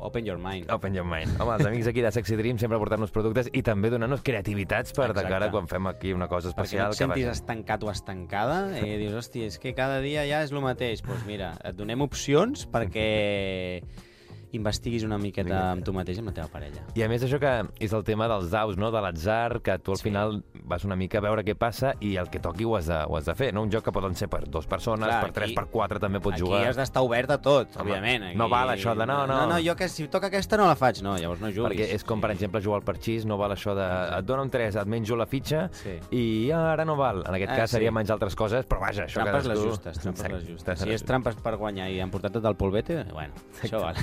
open 0.09 0.30
your 0.30 0.38
mind. 0.40 0.71
Open 0.73 0.94
your 0.97 1.06
mind. 1.09 1.35
Home, 1.42 1.56
els 1.59 1.66
amics 1.68 1.90
aquí 1.90 2.04
de 2.04 2.12
Sexy 2.14 2.38
Dream 2.40 2.61
sempre 2.62 2.78
portant-nos 2.83 3.12
productes 3.14 3.50
i 3.52 3.64
també 3.66 3.90
donant-nos 3.92 4.23
creativitats 4.25 4.94
per 4.94 5.11
de 5.11 5.18
Exacte. 5.18 5.33
cara 5.35 5.50
quan 5.52 5.66
fem 5.71 5.90
aquí 5.90 6.14
una 6.14 6.28
cosa 6.30 6.50
Perquè 6.54 6.56
no 6.56 6.64
especial. 6.64 6.92
et 6.94 7.00
sentis 7.02 7.25
que 7.26 7.37
estancat 7.37 7.85
o 7.85 7.90
estancada 7.90 8.59
i 8.78 8.97
dius, 9.02 9.14
hòstia, 9.18 9.50
és 9.50 9.59
que 9.59 9.75
cada 9.75 10.00
dia 10.04 10.25
ja 10.30 10.42
és 10.47 10.52
el 10.54 10.62
mateix. 10.64 11.02
Doncs 11.02 11.09
pues 11.11 11.26
mira, 11.26 11.52
et 11.64 11.75
donem 11.76 12.00
opcions 12.06 12.66
perquè 12.71 13.83
investiguis 14.56 15.04
una 15.04 15.18
miqueta 15.18 15.73
amb 15.73 15.84
tu 15.84 15.92
mateix 15.92 16.18
amb 16.18 16.28
la 16.30 16.34
teva 16.34 16.49
parella. 16.49 16.82
I 16.94 17.02
a 17.02 17.08
més 17.08 17.23
això 17.26 17.38
que 17.40 17.52
és 17.84 17.92
el 17.92 18.04
tema 18.04 18.28
dels 18.28 18.50
daus, 18.50 18.76
no? 18.76 18.90
de 18.94 19.00
l'atzar, 19.00 19.61
que 19.62 19.78
tu 19.78 19.92
al 19.92 19.99
Sí. 19.99 20.04
final 20.04 20.42
vas 20.64 20.84
una 20.84 20.96
mica 20.96 21.18
a 21.18 21.20
veure 21.20 21.44
què 21.44 21.54
passa 21.54 21.94
i 22.00 22.16
el 22.16 22.28
que 22.30 22.38
toqui 22.40 22.64
ho 22.64 22.76
has 22.76 22.87
de, 22.87 22.99
ho 23.06 23.16
has 23.16 23.25
de 23.26 23.34
fer. 23.34 23.52
No? 23.54 23.62
Un 23.62 23.70
joc 23.70 23.84
que 23.84 23.92
poden 23.92 24.14
ser 24.14 24.28
per 24.28 24.44
dues 24.49 24.66
persones, 24.66 25.06
Clar, 25.08 25.20
per 25.23 25.32
tres, 25.32 25.46
aquí- 25.50 25.54
per 25.56 25.66
quatre 25.66 25.99
també 26.00 26.20
pots 26.20 26.34
Aquí 26.34 26.42
jugar. 26.44 26.66
has 26.68 26.76
d'estar 26.76 27.02
obert 27.02 27.30
a 27.30 27.38
tot, 27.40 27.76
Home, 27.76 27.90
òbviament. 27.90 28.25
Aquí... 28.30 28.37
no 28.38 28.49
val 28.49 28.68
això 28.70 28.94
de 28.96 29.06
no, 29.06 29.26
no. 29.26 29.34
No, 29.34 29.46
no, 29.54 29.58
jo 29.64 29.75
que 29.76 29.88
si 29.88 30.08
toca 30.08 30.28
aquesta 30.28 30.56
no 30.56 30.66
la 30.66 30.76
faig, 30.76 31.02
no, 31.02 31.16
llavors 31.18 31.40
no 31.40 31.49
juguis. 31.49 31.64
Perquè 31.78 31.92
és 31.94 32.04
com, 32.04 32.20
per 32.20 32.30
exemple, 32.30 32.61
jugar 32.62 32.78
al 32.80 32.84
parxís, 32.84 33.25
no 33.26 33.37
val 33.37 33.52
això 33.52 33.75
de 33.75 33.84
et 34.18 34.25
donen 34.25 34.50
tres, 34.50 34.76
et 34.76 34.87
menjo 34.87 35.16
la 35.16 35.26
fitxa 35.26 35.68
Sí. 35.73 35.99
i 36.14 36.50
ara 36.50 36.84
no 36.84 36.96
val. 36.96 37.25
En 37.26 37.34
aquest 37.34 37.52
Ah, 37.52 37.56
cas 37.56 37.70
seria 37.70 37.90
sí. 37.90 37.94
menjar 37.94 38.14
altres 38.14 38.34
coses, 38.37 38.66
però 38.68 38.80
vaja, 38.80 39.04
això 39.06 39.23
Trampes 39.23 39.46
les 39.46 39.58
cadascú- 39.58 39.70
justes, 39.70 39.99
trampes 39.99 40.30
les 40.32 40.44
justes. 40.49 40.68
Exacte. 40.75 40.84
Si 40.90 40.94
és 40.94 41.04
trampes 41.04 41.34
per 41.37 41.56
guanyar 41.56 41.90
i 41.90 42.00
han 42.00 42.11
portat 42.11 42.32
tot 42.32 42.44
el 42.44 42.54
polvete, 42.56 43.04
bueno, 43.12 43.32
això 43.62 43.80
val. 43.80 43.94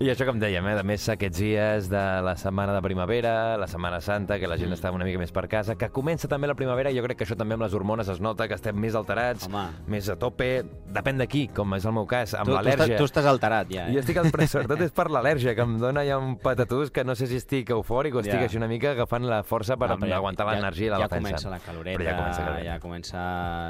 I 0.00 0.08
això 0.08 0.24
que 0.24 0.32
em 0.32 0.38
dèiem, 0.40 0.64
eh? 0.70 0.78
a 0.80 0.82
més 0.86 1.04
aquests 1.12 1.38
dies 1.38 1.88
de 1.92 2.00
la 2.24 2.32
setmana 2.40 2.72
de 2.72 2.80
primavera, 2.80 3.56
la 3.60 3.66
setmana 3.68 3.98
santa, 4.00 4.38
que 4.40 4.48
la 4.48 4.56
gent 4.56 4.72
està 4.72 4.88
una 4.94 5.04
mica 5.04 5.18
més 5.20 5.32
per 5.32 5.46
casa, 5.48 5.74
que 5.76 5.90
comença 5.92 6.28
també 6.28 6.48
la 6.48 6.54
primavera, 6.56 6.88
jo 6.94 7.02
crec 7.04 7.18
que 7.20 7.26
això 7.26 7.36
també 7.36 7.52
amb 7.58 7.64
les 7.66 7.74
hormones 7.76 8.08
es 8.08 8.20
nota, 8.24 8.46
que 8.48 8.54
estem 8.56 8.76
més 8.80 8.94
alterats, 8.96 9.44
Home. 9.46 9.66
més 9.92 10.08
a 10.08 10.16
tope, 10.16 10.64
depèn 10.88 11.20
de 11.20 11.26
qui, 11.28 11.42
com 11.52 11.74
és 11.76 11.84
el 11.84 11.92
meu 11.92 12.06
cas, 12.08 12.32
amb 12.34 12.48
tu, 12.48 12.54
tu, 12.54 12.56
l'al·lèrgia. 12.56 12.86
estàs, 12.96 12.96
tu 13.02 13.08
estàs 13.10 13.28
alterat 13.28 13.68
ja, 13.74 13.88
eh? 13.88 13.92
Jo 13.92 14.00
estic, 14.00 14.16
al- 14.22 14.30
sobretot 14.48 14.80
és 14.88 14.90
per 14.96 15.08
l'al·lèrgia, 15.12 15.54
que 15.54 15.66
em 15.68 15.76
dona 15.78 16.04
ja 16.08 16.16
un 16.16 16.38
patatús 16.40 16.90
que 16.90 17.04
no 17.04 17.14
sé 17.14 17.26
si 17.28 17.36
estic 17.36 17.68
eufòric 17.76 18.14
o 18.16 18.20
estic 18.24 18.40
Ja. 18.40 18.46
així 18.48 18.56
una 18.56 18.68
mica 18.68 18.92
agafant 18.92 19.24
la 19.28 19.42
força 19.44 19.76
per 19.76 19.90
No, 19.98 20.06
ja- 20.06 20.16
aguantar 20.16 20.46
ja- 20.46 20.54
l'energia 20.54 20.86
i 20.86 20.90
la 20.90 20.96
ja 21.04 21.08
defensa. 21.08 21.28
comença 21.28 21.50
la 21.50 21.58
caloreta, 21.58 21.98
Però 22.00 22.08
ja 22.08 22.16
comença, 22.16 22.50
la 22.50 22.64
ja 22.64 22.80
comença 22.80 23.18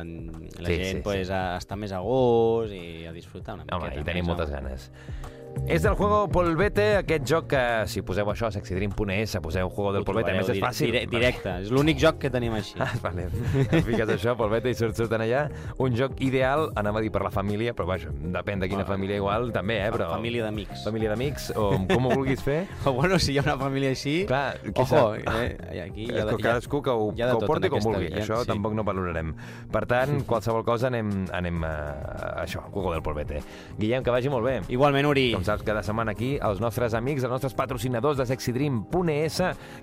la 0.04 0.68
Sí, 0.68 0.76
gent 0.76 0.96
sí, 0.98 1.02
pues, 1.02 1.26
sí. 1.26 1.32
a 1.32 1.56
estar 1.56 1.76
més 1.76 1.90
a 1.92 1.98
gust 1.98 2.72
i 2.72 3.06
a 3.06 3.12
disfrutar 3.12 3.54
una 3.54 3.64
Home, 3.72 3.84
miqueta. 3.90 4.00
hi 4.00 4.04
tenim 4.04 4.24
més, 4.24 4.28
moltes 4.36 4.48
home. 4.48 4.60
ganes. 4.60 4.90
És 5.68 5.82
del 5.84 5.94
juego 5.94 6.24
Polvete, 6.26 6.96
aquest 6.98 7.28
joc 7.30 7.44
que, 7.52 7.58
si 7.86 8.00
poseu 8.02 8.26
això 8.32 8.48
a 8.48 8.50
sexydream.es, 8.50 9.36
poseu 9.42 9.68
Juego 9.70 9.92
del 9.94 10.02
Polvete, 10.04 10.32
a 10.32 10.40
més 10.40 10.48
és 10.50 10.58
fàcil. 10.58 10.90
dire- 10.90 11.06
Directe, 11.06 11.52
és 11.62 11.70
l'únic 11.70 11.96
joc 12.02 12.18
que 12.18 12.28
tenim 12.28 12.52
així. 12.54 12.74
Ah, 12.80 12.90
vale. 13.00 13.28
Fiques 13.70 14.08
això, 14.08 14.34
Polvete, 14.36 14.70
i 14.70 14.74
surt, 14.74 14.96
surten 14.98 15.20
allà. 15.22 15.44
Un 15.78 15.94
joc 15.94 16.18
ideal, 16.26 16.72
anava 16.74 16.98
a 16.98 17.02
dir 17.02 17.12
per 17.12 17.22
la 17.22 17.30
família, 17.30 17.72
però 17.72 17.86
vaja, 17.86 18.10
depèn 18.10 18.58
de 18.58 18.66
quina 18.66 18.82
Bueno, 18.82 18.88
família 18.96 19.16
igual, 19.16 19.52
també, 19.52 19.76
eh? 19.86 19.92
Però... 19.92 20.08
Família 20.10 20.42
d'amics. 20.48 20.82
Família 20.84 21.10
d'amics, 21.10 21.52
o 21.54 21.68
com 21.86 22.06
ho 22.06 22.10
vulguis 22.16 22.42
fer. 22.42 22.66
O 22.90 22.92
bueno, 22.92 23.18
si 23.20 23.32
hi 23.34 23.38
ha 23.38 23.42
una 23.42 23.56
família 23.56 23.90
així... 23.90 24.24
Clar, 24.26 24.58
qui 24.60 24.72
Ojo, 24.74 25.14
sap? 25.14 25.36
eh, 25.36 25.82
aquí 25.86 26.08
hi 26.08 26.18
ha, 26.18 26.24
Eh, 26.26 26.36
cadascú 26.42 26.82
que 26.82 26.90
ho, 26.90 27.12
de 27.12 27.22
que 27.22 27.30
ho 27.30 27.46
porti 27.46 27.68
com 27.70 27.78
vulgui. 27.80 28.08
vida, 28.08 28.24
Això 28.24 28.40
sí. 28.42 28.48
tampoc 28.48 28.74
no 28.74 28.82
valorarem. 28.82 29.34
Per 29.70 29.84
tant, 29.86 30.24
qualsevol 30.26 30.64
cosa 30.64 30.88
anem, 30.88 31.26
anem 31.32 31.62
a, 31.62 31.70
a 32.40 32.44
això, 32.44 32.64
Juego 32.72 32.90
del 32.92 33.02
Polvete. 33.02 33.42
Guillem, 33.78 34.02
que 34.02 34.10
vagi 34.10 34.28
molt 34.28 34.44
bé. 34.44 34.60
Igualment, 34.68 35.06
Uri. 35.06 35.28
Com 35.40 35.46
saps, 35.48 35.62
cada 35.64 35.80
setmana 35.80 36.12
aquí, 36.12 36.34
els 36.44 36.58
nostres 36.60 36.92
amics, 36.92 37.24
els 37.24 37.32
nostres 37.32 37.54
patrocinadors 37.56 38.18
de 38.20 38.26
sexydream.es, 38.28 39.38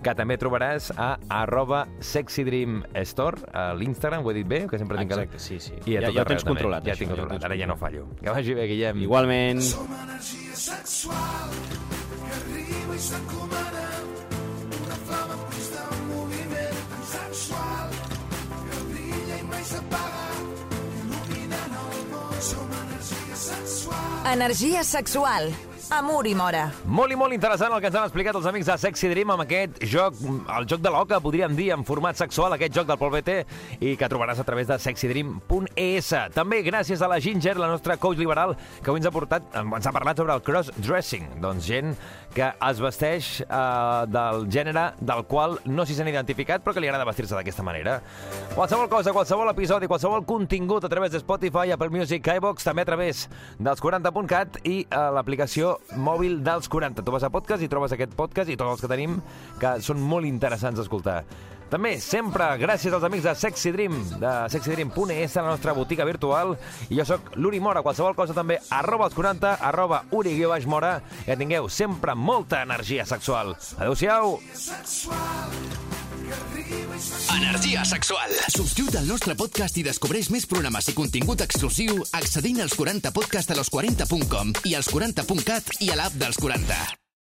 que 0.05 0.13
també 0.13 0.35
trobaràs 0.37 0.91
a 0.93 1.07
arroba 1.33 1.79
sexydreamstore, 1.97 3.47
a 3.57 3.63
l'Instagram, 3.73 4.21
ho 4.21 4.29
he 4.29 4.35
dit 4.37 4.45
bé, 4.51 4.59
que 4.69 4.77
sempre 4.77 4.99
tinc... 5.01 5.15
Exacte, 5.15 5.39
sí, 5.41 5.57
sí. 5.57 5.73
I 5.89 5.97
a 5.97 6.03
ja, 6.03 6.11
tot 6.11 6.19
ja 6.19 6.21
ho 6.21 6.29
tens 6.29 6.45
també. 6.45 6.53
controlat, 6.53 6.85
Ja 6.85 6.93
això, 6.93 7.01
tinc 7.01 7.15
controlat, 7.15 7.39
tens 7.39 7.47
ara 7.49 7.57
ja 7.57 7.69
no 7.71 7.77
fallo. 7.81 8.05
Que 8.21 8.35
vagi 8.37 8.53
bé, 8.53 8.67
Guillem. 8.69 9.01
Igualment. 9.07 9.63
Som 9.65 9.95
energia 9.97 10.59
sexual 10.61 11.57
que 11.73 12.35
arriba 12.37 12.99
i 12.99 13.01
s'encomana 13.07 13.87
una 14.77 14.99
flama 15.09 15.39
en 15.41 16.05
moviment 16.11 16.83
tan 16.93 17.09
sexual 17.15 17.97
que 18.53 18.85
brilla 18.91 19.41
i 19.41 19.49
mai 19.49 19.65
s'apaga 19.73 20.06
Energia 24.33 24.83
sexual. 24.83 25.66
Amor 25.87 26.27
i 26.27 26.33
mora. 26.35 26.65
Molt 26.83 27.13
i 27.13 27.15
molt 27.15 27.31
interessant 27.31 27.71
el 27.71 27.79
que 27.79 27.87
ens 27.87 27.95
han 27.95 28.03
explicat 28.09 28.35
els 28.35 28.47
amics 28.49 28.67
de 28.67 28.75
Sexy 28.81 29.07
Dream 29.07 29.29
amb 29.31 29.45
aquest 29.45 29.77
joc, 29.87 30.17
el 30.19 30.65
joc 30.67 30.81
de 30.83 30.91
l'oca, 30.91 31.21
podríem 31.23 31.55
dir, 31.55 31.69
en 31.71 31.85
format 31.87 32.19
sexual, 32.19 32.51
aquest 32.57 32.75
joc 32.75 32.89
del 32.89 32.99
Pol 32.99 33.13
BT, 33.13 33.37
i 33.79 33.93
que 33.95 34.09
trobaràs 34.11 34.41
a 34.43 34.45
través 34.47 34.67
de 34.67 34.75
sexydream.es. 34.83 36.09
També 36.35 36.59
gràcies 36.65 36.99
a 36.99 37.07
la 37.07 37.21
Ginger, 37.23 37.55
la 37.55 37.69
nostra 37.71 37.95
coach 37.95 38.19
liberal, 38.19 38.57
que 38.81 38.91
avui 38.91 38.99
ens 38.99 39.07
ha, 39.07 39.13
portat, 39.15 39.47
ens 39.55 39.87
ha 39.87 39.93
parlat 39.95 40.19
sobre 40.19 40.35
el 40.35 40.43
cross-dressing. 40.43 41.37
Doncs 41.45 41.71
gent 41.71 41.95
que 42.35 42.51
es 42.51 42.83
vesteix 42.83 43.31
eh, 43.47 44.03
del 44.11 44.43
gènere 44.51 44.89
del 44.99 45.23
qual 45.31 45.55
no 45.71 45.87
s'hi 45.87 45.95
s'han 45.95 46.11
identificat, 46.11 46.65
però 46.65 46.75
que 46.75 46.83
li 46.83 46.91
agrada 46.91 47.07
vestir-se 47.07 47.37
d'aquesta 47.37 47.63
manera. 47.65 48.01
Qualsevol 48.57 48.91
cosa, 48.91 49.15
qualsevol 49.15 49.55
episodi, 49.55 49.87
qualsevol 49.87 50.27
contingut 50.27 50.83
a 50.83 50.91
través 50.91 51.15
de 51.15 51.23
Spotify, 51.23 51.71
Apple 51.71 51.95
Music, 51.95 52.27
iVox, 52.37 52.67
també 52.67 52.83
a 52.83 52.91
través 52.91 53.25
dels 53.57 53.81
40.cat 53.81 54.61
i 54.67 54.81
a 54.91 55.07
l'aplicació 55.15 55.76
mòbil 55.95 56.39
dels 56.45 56.69
40. 56.71 57.03
Tu 57.05 57.13
vas 57.13 57.25
a 57.25 57.31
podcast 57.33 57.63
i 57.63 57.69
trobes 57.71 57.93
aquest 57.95 58.15
podcast 58.17 58.49
i 58.49 58.57
tots 58.59 58.77
els 58.77 58.83
que 58.83 58.91
tenim 58.91 59.19
que 59.61 59.77
són 59.85 60.01
molt 60.01 60.29
interessants 60.29 60.79
d'escoltar. 60.79 61.21
També, 61.67 61.97
sempre, 61.99 62.45
gràcies 62.61 62.93
als 62.95 63.03
amics 63.03 63.25
de 63.27 63.33
Sexy 63.35 63.73
Dream, 63.75 63.97
de 64.21 64.33
sexydream.es, 64.53 65.35
la 65.35 65.49
nostra 65.49 65.73
botiga 65.75 66.05
virtual. 66.07 66.55
I 66.87 66.99
jo 66.99 67.05
sóc 67.07 67.33
l'Uri 67.35 67.59
Mora, 67.59 67.83
qualsevol 67.83 68.15
cosa 68.15 68.35
també, 68.37 68.59
arroba 68.71 69.09
els 69.09 69.17
40, 69.17 69.57
arroba 69.67 70.05
Uri 70.15 70.37
guió 70.37 70.53
baix 70.53 70.67
Mora, 70.69 70.97
i 71.25 71.31
que 71.31 71.39
tingueu 71.39 71.67
sempre 71.67 72.15
molta 72.15 72.61
energia 72.63 73.05
sexual. 73.05 73.55
Adéu-siau! 73.77 74.39
Energia 77.37 77.83
sexual. 77.85 78.31
Subscriu't 78.51 78.97
al 78.99 79.07
nostre 79.07 79.35
podcast 79.39 79.77
i 79.79 79.83
descobreix 79.85 80.31
més 80.33 80.47
programes 80.49 80.87
i 80.87 80.95
contingut 80.97 81.43
exclusiu 81.43 81.99
accedint 82.19 82.63
als 82.63 82.75
40podcast 82.79 83.51
a 83.51 83.59
los40.com 83.59 84.55
i 84.67 84.75
als 84.79 84.91
40.cat 84.93 85.77
i 85.83 85.91
a 85.91 85.99
l'app 85.99 86.15
dels 86.19 86.39
40. 86.39 87.06